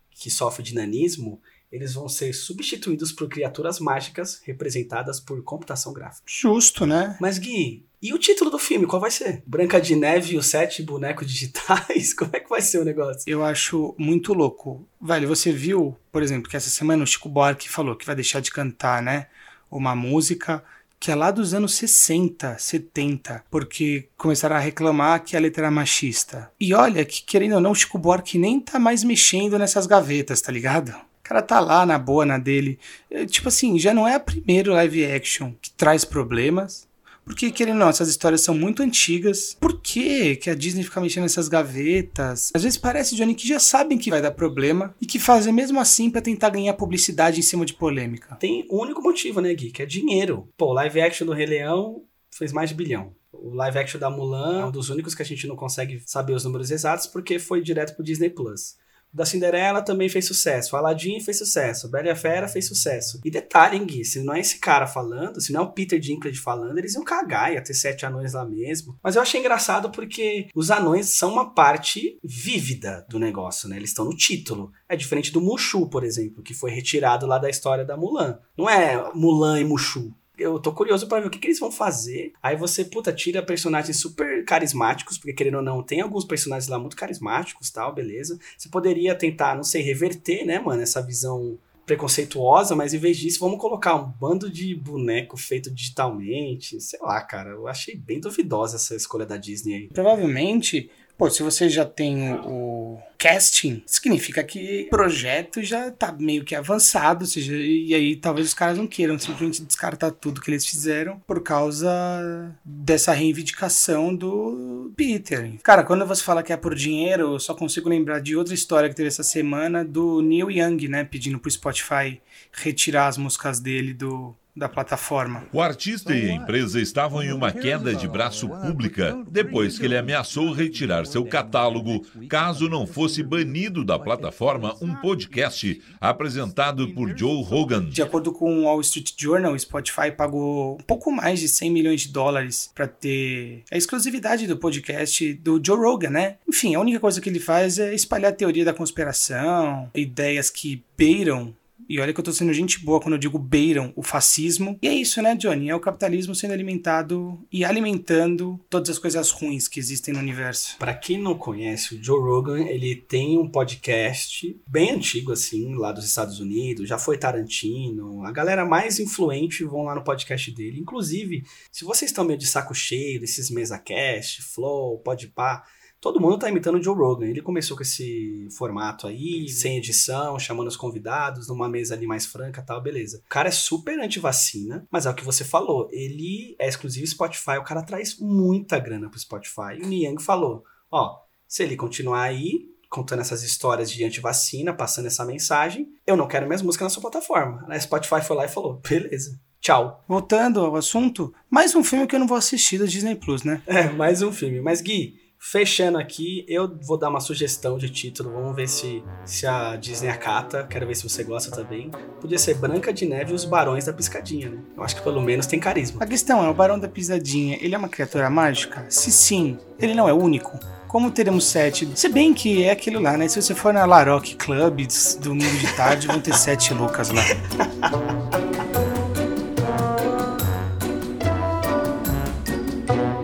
que 0.10 0.32
sofre 0.32 0.64
de 0.64 0.74
nanismo, 0.74 1.42
eles 1.72 1.94
vão 1.94 2.08
ser 2.08 2.34
substituídos 2.34 3.12
por 3.12 3.28
criaturas 3.28 3.80
mágicas 3.80 4.42
representadas 4.44 5.20
por 5.20 5.44
computação 5.44 5.92
gráfica. 5.94 6.24
Justo, 6.26 6.86
né? 6.86 7.18
Mas 7.20 7.38
Gui, 7.38 7.86
e 8.02 8.14
o 8.14 8.20
título 8.20 8.52
do 8.52 8.60
filme, 8.60 8.86
qual 8.86 9.02
vai 9.02 9.12
ser? 9.12 9.42
Branca 9.46 9.82
de 9.82 9.96
Neve 9.96 10.36
e 10.36 10.38
os 10.38 10.46
sete 10.46 10.84
bonecos 10.84 11.28
digitais? 11.28 12.14
Como 12.16 12.32
é 12.34 12.40
que 12.40 12.50
vai 12.50 12.62
ser 12.62 12.80
o 12.80 12.86
negócio? 12.86 13.24
Eu 13.26 13.44
acho 13.44 13.96
muito 13.98 14.34
louco. 14.34 14.88
Velho, 15.02 15.28
você 15.28 15.52
viu, 15.52 15.98
por 16.12 16.22
exemplo, 16.22 16.50
que 16.50 16.56
essa 16.56 16.70
semana 16.70 17.04
o 17.04 17.08
Chico 17.08 17.28
Buarque 17.28 17.68
falou 17.68 17.96
que 17.96 18.06
vai 18.06 18.16
deixar 18.16 18.42
de 18.42 18.52
cantar, 18.52 19.02
né? 19.02 19.28
Uma 19.72 19.96
música 19.96 20.64
que 21.00 21.12
é 21.12 21.16
lá 21.16 21.30
dos 21.30 21.54
anos 21.54 21.76
60, 21.76 22.58
70, 22.58 23.44
porque 23.50 24.08
começaram 24.18 24.56
a 24.56 24.60
reclamar 24.60 25.24
que 25.24 25.36
a 25.36 25.40
letra 25.40 25.64
era 25.64 25.72
machista. 25.72 26.52
E 26.60 26.74
olha 26.74 27.04
que, 27.06 27.24
querendo 27.24 27.56
ou 27.56 27.62
não, 27.62 27.72
o 27.72 27.76
Chico 27.76 27.98
Buarque 27.98 28.38
nem 28.38 28.60
tá 28.60 28.80
mais 28.80 29.04
mexendo 29.04 29.60
nessas 29.60 29.86
gavetas, 29.86 30.42
tá 30.42 30.52
ligado? 30.52 30.96
Cara 31.26 31.42
tá 31.42 31.60
lá 31.60 31.88
na 31.88 31.98
boa, 31.98 32.24
na 32.24 32.38
dele. 32.38 32.78
É, 33.10 33.26
tipo 33.26 33.48
assim, 33.48 33.80
já 33.80 33.96
não 33.96 34.08
é 34.08 34.14
a 34.14 34.20
primeira 34.20 34.72
live 34.74 35.04
action 35.06 35.54
que 35.60 35.72
traz 35.72 36.06
problemas. 36.06 36.88
Porque, 37.26 37.50
querendo 37.50 37.78
ou 37.78 37.80
não, 37.80 37.90
essas 37.90 38.08
histórias 38.08 38.42
são 38.42 38.54
muito 38.54 38.84
antigas. 38.84 39.58
Por 39.60 39.82
que, 39.82 40.36
que 40.36 40.52
a 40.52 40.54
Disney 40.54 40.84
fica 40.84 41.02
mexendo 41.02 41.24
nessas 41.24 41.48
gavetas? 41.48 42.52
Às 42.54 42.62
vezes 42.62 42.78
parece, 42.78 43.16
Johnny, 43.16 43.34
que 43.34 43.48
já 43.48 43.58
sabem 43.58 43.98
que 43.98 44.12
vai 44.12 44.22
dar 44.22 44.30
problema 44.30 44.94
e 45.02 45.08
que 45.08 45.18
fazem 45.18 45.52
mesmo 45.52 45.80
assim 45.80 46.12
para 46.12 46.22
tentar 46.22 46.52
ganhar 46.52 46.76
publicidade 46.76 47.40
em 47.40 47.44
cima 47.44 47.66
de 47.66 47.74
polêmica. 47.74 48.36
Tem 48.36 48.64
um 48.70 48.78
único 48.78 49.02
motivo, 49.02 49.42
né, 49.42 49.52
Gui? 49.56 49.72
Que 49.72 49.82
é 49.82 49.86
dinheiro. 49.88 50.48
Pô, 50.56 50.74
live 50.74 51.02
action 51.02 51.26
do 51.26 51.34
Rei 51.34 51.48
Leão 51.48 52.04
fez 52.30 52.54
mais 52.54 52.70
de 52.70 52.76
bilhão. 52.76 53.14
O 53.34 53.56
live 53.56 53.80
action 53.80 54.00
da 54.00 54.12
Mulan 54.12 54.62
é 54.62 54.66
um 54.68 54.72
dos 54.72 54.92
únicos 54.92 55.16
que 55.16 55.24
a 55.24 55.26
gente 55.26 55.48
não 55.48 55.56
consegue 55.56 56.04
saber 56.06 56.34
os 56.34 56.44
números 56.46 56.70
exatos 56.70 57.08
porque 57.08 57.40
foi 57.40 57.64
direto 57.64 57.96
pro 57.96 58.06
Disney 58.06 58.30
Plus 58.30 58.76
da 59.16 59.26
Cinderela 59.26 59.82
também 59.82 60.10
fez 60.10 60.26
sucesso. 60.26 60.76
Aladdin 60.76 61.22
fez 61.22 61.38
sucesso. 61.38 61.90
Bela 61.90 62.08
e 62.08 62.10
a 62.10 62.16
Fera 62.16 62.50
fez 62.50 62.68
sucesso. 62.68 63.22
E 63.24 63.32
detalhe, 63.32 63.80
Gui, 63.80 64.04
se 64.04 64.22
não 64.22 64.34
é 64.34 64.42
esse 64.42 64.60
cara 64.60 64.86
falando, 64.86 65.40
se 65.40 65.54
não 65.54 65.62
é 65.62 65.64
o 65.64 65.72
Peter 65.72 65.98
Dinklage 65.98 66.38
falando, 66.38 66.78
eles 66.78 66.96
iam 66.96 67.04
cagar, 67.04 67.54
ia 67.54 67.64
ter 67.64 67.74
sete 67.74 68.06
anões 68.06 68.34
lá 68.34 68.46
mesmo. 68.46 68.98
Mas 69.02 69.16
eu 69.16 69.22
achei 69.22 69.40
engraçado 69.40 69.90
porque 69.90 70.50
os 70.54 70.70
anões 70.70 71.16
são 71.16 71.32
uma 71.32 71.54
parte 71.54 72.20
vívida 72.22 73.06
do 73.10 73.18
negócio, 73.18 73.70
né? 73.70 73.78
Eles 73.78 73.92
estão 73.92 74.04
no 74.04 74.16
título. 74.16 74.72
É 74.90 74.98
diferente 74.98 75.32
do 75.32 75.40
Mushu, 75.40 75.90
por 75.90 76.04
exemplo, 76.04 76.44
que 76.44 76.54
foi 76.54 76.72
retirado 76.72 77.26
lá 77.26 77.38
da 77.38 77.50
história 77.50 77.86
da 77.86 77.96
Mulan. 77.96 78.38
Não 78.58 78.70
é 78.70 79.12
Mulan 79.14 79.62
e 79.62 79.64
Mushu 79.64 80.14
eu 80.38 80.60
tô 80.60 80.72
curioso 80.72 81.08
para 81.08 81.22
ver 81.22 81.28
o 81.28 81.30
que, 81.30 81.40
que, 81.40 81.48
eles 81.48 81.60
vão 81.60 81.72
fazer. 81.72 82.34
Aí 82.42 82.56
você, 82.56 82.84
puta, 82.84 83.14
tira 83.14 83.42
personagens 83.42 84.00
super 84.00 84.35
carismáticos, 84.46 85.18
porque 85.18 85.34
querendo 85.34 85.56
ou 85.58 85.64
não, 85.64 85.84
tem 85.84 86.02
alguns 86.02 86.24
personagens 86.24 86.70
lá 86.70 86.80
muito 86.80 86.96
carismáticos 86.96 87.70
tal, 87.70 87.94
beleza. 87.94 88.40
Você 88.58 88.70
poderia 88.70 89.16
tentar, 89.16 89.56
não 89.56 89.64
sei, 89.64 89.82
reverter, 89.82 90.46
né, 90.46 90.60
mano, 90.60 90.82
essa 90.82 91.02
visão 91.02 91.58
preconceituosa, 91.86 92.76
mas 92.76 92.94
em 92.94 92.98
vez 92.98 93.18
disso, 93.18 93.40
vamos 93.40 93.60
colocar 93.60 93.96
um 93.96 94.06
bando 94.06 94.50
de 94.50 94.74
boneco 94.76 95.38
feito 95.38 95.70
digitalmente. 95.72 96.82
Sei 96.82 97.00
lá, 97.00 97.22
cara, 97.22 97.52
eu 97.52 97.68
achei 97.68 97.96
bem 97.96 98.20
duvidosa 98.20 98.76
essa 98.78 98.96
escolha 98.96 99.26
da 99.26 99.38
Disney 99.38 99.76
aí. 99.76 99.88
Provavelmente 99.90 100.90
Pô, 101.18 101.30
se 101.30 101.44
você 101.44 101.70
já 101.70 101.86
tem 101.86 102.34
o, 102.34 103.00
casting, 103.26 103.82
significa 103.88 104.44
que 104.44 104.84
o 104.86 104.90
projeto 104.90 105.64
já 105.64 105.90
tá 105.90 106.12
meio 106.12 106.44
que 106.44 106.54
avançado, 106.54 107.24
ou 107.24 107.28
seja, 107.28 107.56
e 107.56 107.92
aí 107.96 108.16
talvez 108.16 108.48
os 108.48 108.54
caras 108.54 108.78
não 108.78 108.86
queiram 108.86 109.18
simplesmente 109.18 109.64
descartar 109.64 110.12
tudo 110.12 110.40
que 110.40 110.52
eles 110.52 110.66
fizeram 110.66 111.20
por 111.26 111.42
causa 111.42 112.56
dessa 112.64 113.14
reivindicação 113.14 114.16
do 114.16 114.92
Peter. 114.96 115.54
Cara, 115.64 115.84
quando 115.84 116.06
você 116.06 116.22
fala 116.22 116.44
que 116.44 116.54
é 116.54 116.58
por 116.58 116.76
dinheiro, 116.76 117.34
eu 117.34 117.40
só 117.40 117.56
consigo 117.56 117.90
lembrar 117.90 118.20
de 118.20 118.36
outra 118.36 118.54
história 118.54 118.90
que 118.90 118.96
teve 118.96 119.08
essa 119.08 119.24
semana 119.24 119.84
do 119.84 120.22
Neil 120.22 120.52
Young, 120.52 120.88
né, 120.88 121.04
pedindo 121.04 121.40
pro 121.40 121.50
Spotify 121.50 122.22
retirar 122.52 123.08
as 123.08 123.18
músicas 123.18 123.60
dele 123.60 123.94
do 123.94 124.36
da 124.56 124.70
plataforma. 124.70 125.44
O 125.52 125.62
artista 125.62 126.16
e 126.16 126.30
a 126.30 126.34
empresa 126.34 126.80
estavam 126.80 127.22
em 127.22 127.34
uma 127.34 127.52
queda 127.52 127.94
de 127.94 128.08
braço 128.08 128.48
pública 128.48 129.18
depois 129.30 129.78
que 129.78 129.86
ele 129.86 129.98
ameaçou 129.98 130.52
retirar 130.54 131.06
seu 131.06 131.26
catálogo 131.26 132.06
caso 132.30 132.70
não 132.70 132.88
fosse 132.88 133.22
banido 133.22 133.84
da 133.84 134.00
plataforma 134.00 134.76
um 134.82 134.96
podcast 134.96 135.82
apresentado 136.00 136.88
por 136.94 137.18
Joe 137.18 137.44
Rogan. 137.44 137.90
De 137.90 138.02
acordo 138.02 138.32
com 138.32 138.60
o 138.60 138.64
Wall 138.64 138.82
Street 138.82 139.12
Journal, 139.18 139.54
o 139.54 139.60
Spotify 139.60 140.12
pagou 140.16 140.76
um 140.76 140.84
pouco 140.84 141.12
mais 141.12 141.40
de 141.40 141.50
100 141.50 141.72
milhões 141.72 142.02
de 142.02 142.10
dólares 142.10 142.72
para 142.74 142.88
ter 142.88 143.64
a 143.72 143.78
exclusividade 143.78 144.48
do 144.48 144.58
podcast 144.58 145.34
do 145.36 145.62
Joe 145.64 145.78
Rogan, 145.78 146.10
né? 146.12 146.36
Enfim, 146.48 146.76
a 146.76 146.80
única 146.80 147.00
coisa 147.00 147.20
que 147.20 147.30
ele 147.30 147.40
faz 147.40 147.78
é 147.78 147.94
espalhar 147.94 148.32
a 148.32 148.36
teoria 148.36 148.64
da 148.64 148.74
conspiração, 148.74 149.90
ideias 149.94 150.50
que 150.50 150.84
beiram 150.98 151.54
e 151.88 152.00
olha 152.00 152.14
que 152.14 152.20
eu 152.20 152.24
tô 152.24 152.32
sendo 152.32 152.54
gente 152.54 152.84
boa 152.84 153.00
quando 153.00 153.14
eu 153.14 153.20
digo 153.20 153.38
beiram 153.38 153.94
o 153.96 154.04
fascismo. 154.04 154.78
E 154.82 154.88
é 154.88 154.94
isso, 154.94 155.22
né, 155.22 155.36
Johnny? 155.36 155.70
É 155.70 155.76
o 155.76 155.80
capitalismo 155.80 156.34
sendo 156.34 156.54
alimentado 156.54 157.46
e 157.52 157.64
alimentando 157.64 158.60
todas 158.70 158.90
as 158.90 159.00
coisas 159.00 159.32
ruins 159.32 159.68
que 159.68 159.80
existem 159.80 160.14
no 160.14 160.20
universo. 160.20 160.78
Para 160.78 160.94
quem 160.94 161.22
não 161.22 161.38
conhece, 161.38 161.96
o 161.96 162.04
Joe 162.04 162.20
Rogan, 162.20 162.64
ele 162.64 162.96
tem 162.96 163.38
um 163.38 163.50
podcast 163.50 164.60
bem 164.68 164.92
antigo, 164.92 165.32
assim, 165.32 165.76
lá 165.76 165.92
dos 165.92 166.06
Estados 166.06 166.40
Unidos. 166.40 166.90
Já 166.90 166.98
foi 166.98 167.18
Tarantino. 167.18 168.26
A 168.26 168.32
galera 168.32 168.66
mais 168.66 169.00
influente 169.00 169.64
vão 169.64 169.84
lá 169.84 169.96
no 169.96 170.04
podcast 170.04 170.52
dele. 170.52 170.80
Inclusive, 170.80 171.44
se 171.72 171.86
vocês 171.86 172.12
estão 172.12 172.26
meio 172.26 172.40
de 172.40 172.48
saco 172.48 172.74
cheio 172.74 173.20
desses 173.20 173.50
mesa 173.50 173.78
cast, 173.78 174.42
flow, 174.42 175.00
podpah 175.00 175.64
todo 176.00 176.20
mundo 176.20 176.40
tá 176.40 176.50
imitando 176.50 176.76
o 176.76 176.84
Joe 176.84 176.96
Rogan. 176.96 177.28
Ele 177.28 177.42
começou 177.42 177.76
com 177.76 177.84
esse 177.84 178.48
formato 178.58 179.08
aí, 179.08 179.48
sem 179.50 179.78
edição, 179.78 180.38
chamando 180.38 180.68
os 180.68 180.78
convidados, 180.78 181.48
numa 181.48 181.68
mesa 181.68 181.96
ali 181.96 182.06
mais 182.06 182.26
franca 182.26 182.62
tal, 182.62 182.82
beleza. 182.82 183.22
O 183.26 183.30
cara 183.30 183.50
é 183.50 183.52
super 183.52 184.00
anti-vacina, 184.00 184.88
mas 184.92 185.06
é 185.06 185.10
o 185.10 185.16
que 185.16 185.24
você 185.24 185.44
falou, 185.44 185.88
ele 185.92 186.56
é 186.60 186.68
exclusivo 186.68 187.08
Spotify, 187.08 187.58
o 187.60 187.64
cara 187.64 187.84
traz 187.84 188.20
muita 188.20 188.80
grana 188.80 189.10
pro 189.10 189.20
Spotify. 189.20 189.78
E 189.80 189.84
o 189.84 189.88
Niang 189.88 190.22
falou, 190.22 190.64
ó, 190.92 191.20
se 191.48 191.64
ele 191.64 191.76
continuar 191.76 192.24
aí, 192.24 192.68
contando 192.90 193.22
essas 193.22 193.44
histórias 193.44 193.92
de 193.92 194.04
anti-vacina, 194.04 194.74
passando 194.74 195.08
essa 195.08 195.26
mensagem, 195.26 195.90
eu 196.06 196.16
não 196.16 196.28
quero 196.28 196.48
mais 196.48 196.62
música 196.62 196.86
na 196.86 196.90
sua 196.90 197.02
plataforma. 197.02 197.66
A 197.68 197.80
Spotify 197.80 198.22
foi 198.22 198.36
lá 198.36 198.46
e 198.46 198.50
falou, 198.50 198.82
beleza. 198.88 199.40
Tchau. 199.60 200.04
Voltando 200.08 200.60
ao 200.60 200.76
assunto, 200.76 201.34
mais 201.50 201.76
um 201.76 201.84
filme 201.84 202.06
que 202.06 202.16
eu 202.16 202.20
não 202.20 202.28
vou 202.28 202.38
assistir 202.38 202.78
da 202.78 202.86
Disney 202.86 203.16
Plus, 203.16 203.44
né? 203.44 203.64
É, 203.66 203.90
mais 203.90 204.22
um 204.22 204.32
filme. 204.32 204.62
Mas, 204.62 204.80
Gui, 204.80 205.20
Fechando 205.48 206.00
aqui, 206.00 206.44
eu 206.48 206.76
vou 206.82 206.98
dar 206.98 207.08
uma 207.08 207.20
sugestão 207.20 207.78
de 207.78 207.88
título. 207.88 208.32
Vamos 208.32 208.56
ver 208.56 208.68
se, 208.68 209.04
se 209.24 209.46
a 209.46 209.76
Disney 209.76 210.10
acata. 210.10 210.66
Quero 210.68 210.88
ver 210.88 210.96
se 210.96 211.08
você 211.08 211.24
gosta 211.24 211.56
também. 211.56 211.92
Podia 212.20 212.40
ser 212.40 212.56
Branca 212.56 212.92
de 212.92 213.06
Neve 213.06 213.32
e 213.32 213.36
os 213.36 213.46
Barões 213.46 213.86
da 213.86 213.94
Piscadinha, 213.94 214.50
né? 214.50 214.58
Eu 214.76 214.82
acho 214.82 214.96
que 214.96 215.04
pelo 215.04 215.22
menos 215.22 215.46
tem 215.46 215.60
carisma. 215.60 216.04
A 216.04 216.08
questão 216.08 216.44
é, 216.44 216.50
o 216.50 216.54
Barão 216.54 216.80
da 216.80 216.88
Pisadinha, 216.88 217.60
ele 217.62 217.76
é 217.76 217.78
uma 217.78 217.88
criatura 217.88 218.28
mágica? 218.28 218.88
Se 218.90 219.12
sim, 219.12 219.60
ele 219.80 219.94
não 219.94 220.10
é 220.10 220.14
único? 220.14 220.60
Como 220.88 221.12
teremos 221.12 221.46
sete? 221.46 221.88
Se 221.94 222.10
bem 222.10 222.34
que 222.34 222.64
é 222.64 222.72
aquilo 222.72 223.00
lá, 223.00 223.16
né? 223.16 223.28
Se 223.28 223.40
você 223.40 223.54
for 223.54 223.72
na 223.72 223.86
Laroque 223.86 224.36
Club, 224.36 224.88
domingo 225.22 225.58
de 225.60 225.72
tarde, 225.76 226.08
vão 226.08 226.20
ter 226.20 226.34
sete 226.34 226.74
loucas 226.76 227.12
lá. 227.12 227.22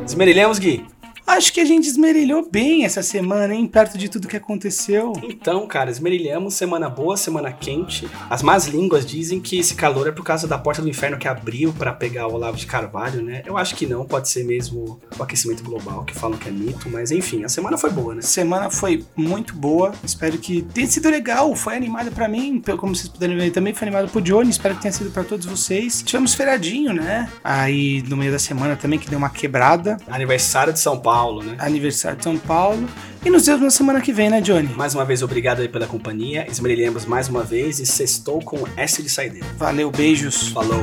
Esmerilhamos, 0.05 0.59
Gui? 0.59 0.85
Acho 1.31 1.53
que 1.53 1.61
a 1.61 1.65
gente 1.65 1.87
esmerilhou 1.87 2.45
bem 2.51 2.83
essa 2.83 3.01
semana, 3.01 3.55
hein? 3.55 3.65
Perto 3.65 3.97
de 3.97 4.09
tudo 4.09 4.27
que 4.27 4.35
aconteceu. 4.35 5.13
Então, 5.23 5.65
cara, 5.65 5.89
esmerilhamos. 5.89 6.55
Semana 6.55 6.89
boa, 6.89 7.15
semana 7.15 7.53
quente. 7.53 8.05
As 8.29 8.43
más 8.43 8.67
línguas 8.67 9.05
dizem 9.05 9.39
que 9.39 9.57
esse 9.57 9.73
calor 9.73 10.09
é 10.09 10.11
por 10.11 10.25
causa 10.25 10.45
da 10.45 10.57
porta 10.57 10.81
do 10.81 10.89
inferno 10.89 11.17
que 11.17 11.29
abriu 11.29 11.71
para 11.71 11.93
pegar 11.93 12.27
o 12.27 12.33
Olavo 12.33 12.57
de 12.57 12.65
Carvalho, 12.65 13.21
né? 13.21 13.43
Eu 13.45 13.57
acho 13.57 13.77
que 13.77 13.85
não, 13.85 14.03
pode 14.03 14.27
ser 14.27 14.43
mesmo 14.43 14.99
o 15.17 15.23
aquecimento 15.23 15.63
global, 15.63 16.03
que 16.03 16.13
falam 16.13 16.37
que 16.37 16.49
é 16.49 16.51
mito, 16.51 16.89
mas 16.89 17.11
enfim, 17.11 17.45
a 17.45 17.49
semana 17.49 17.77
foi 17.77 17.91
boa, 17.91 18.13
né? 18.13 18.21
Semana 18.21 18.69
foi 18.69 19.05
muito 19.15 19.55
boa. 19.55 19.93
Espero 20.03 20.37
que 20.37 20.61
tenha 20.61 20.87
sido 20.87 21.09
legal. 21.09 21.55
Foi 21.55 21.77
animada 21.77 22.11
para 22.11 22.27
mim, 22.27 22.61
como 22.77 22.93
vocês 22.93 23.07
puderem 23.07 23.37
ver, 23.37 23.51
também 23.51 23.73
foi 23.73 23.87
animada 23.87 24.09
pro 24.09 24.21
Johnny. 24.21 24.49
Espero 24.49 24.75
que 24.75 24.81
tenha 24.81 24.91
sido 24.91 25.09
para 25.11 25.23
todos 25.23 25.45
vocês. 25.45 26.03
Tivemos 26.03 26.33
feriadinho, 26.33 26.91
né? 26.91 27.29
Aí 27.41 28.03
no 28.09 28.17
meio 28.17 28.33
da 28.33 28.39
semana 28.39 28.75
também 28.75 28.99
que 28.99 29.09
deu 29.09 29.17
uma 29.17 29.29
quebrada. 29.29 29.95
Aniversário 30.09 30.73
de 30.73 30.79
São 30.79 30.99
Paulo. 30.99 31.20
Paulo, 31.21 31.43
né? 31.43 31.55
Aniversário 31.59 32.17
de 32.17 32.23
São 32.23 32.35
Paulo. 32.35 32.89
E 33.23 33.29
nos 33.29 33.45
vemos 33.45 33.61
na 33.61 33.69
semana 33.69 34.01
que 34.01 34.11
vem, 34.11 34.27
né, 34.27 34.41
Johnny? 34.41 34.73
Mais 34.73 34.95
uma 34.95 35.05
vez, 35.05 35.21
obrigado 35.21 35.61
aí 35.61 35.67
pela 35.67 35.85
companhia. 35.85 36.47
Esmerilhamos 36.49 37.05
mais 37.05 37.29
uma 37.29 37.43
vez 37.43 37.79
e 37.79 37.85
sextou 37.85 38.39
com 38.41 38.57
S 38.75 39.03
de 39.03 39.09
saideira. 39.09 39.45
Valeu, 39.55 39.91
beijos. 39.91 40.47
Falou. 40.47 40.81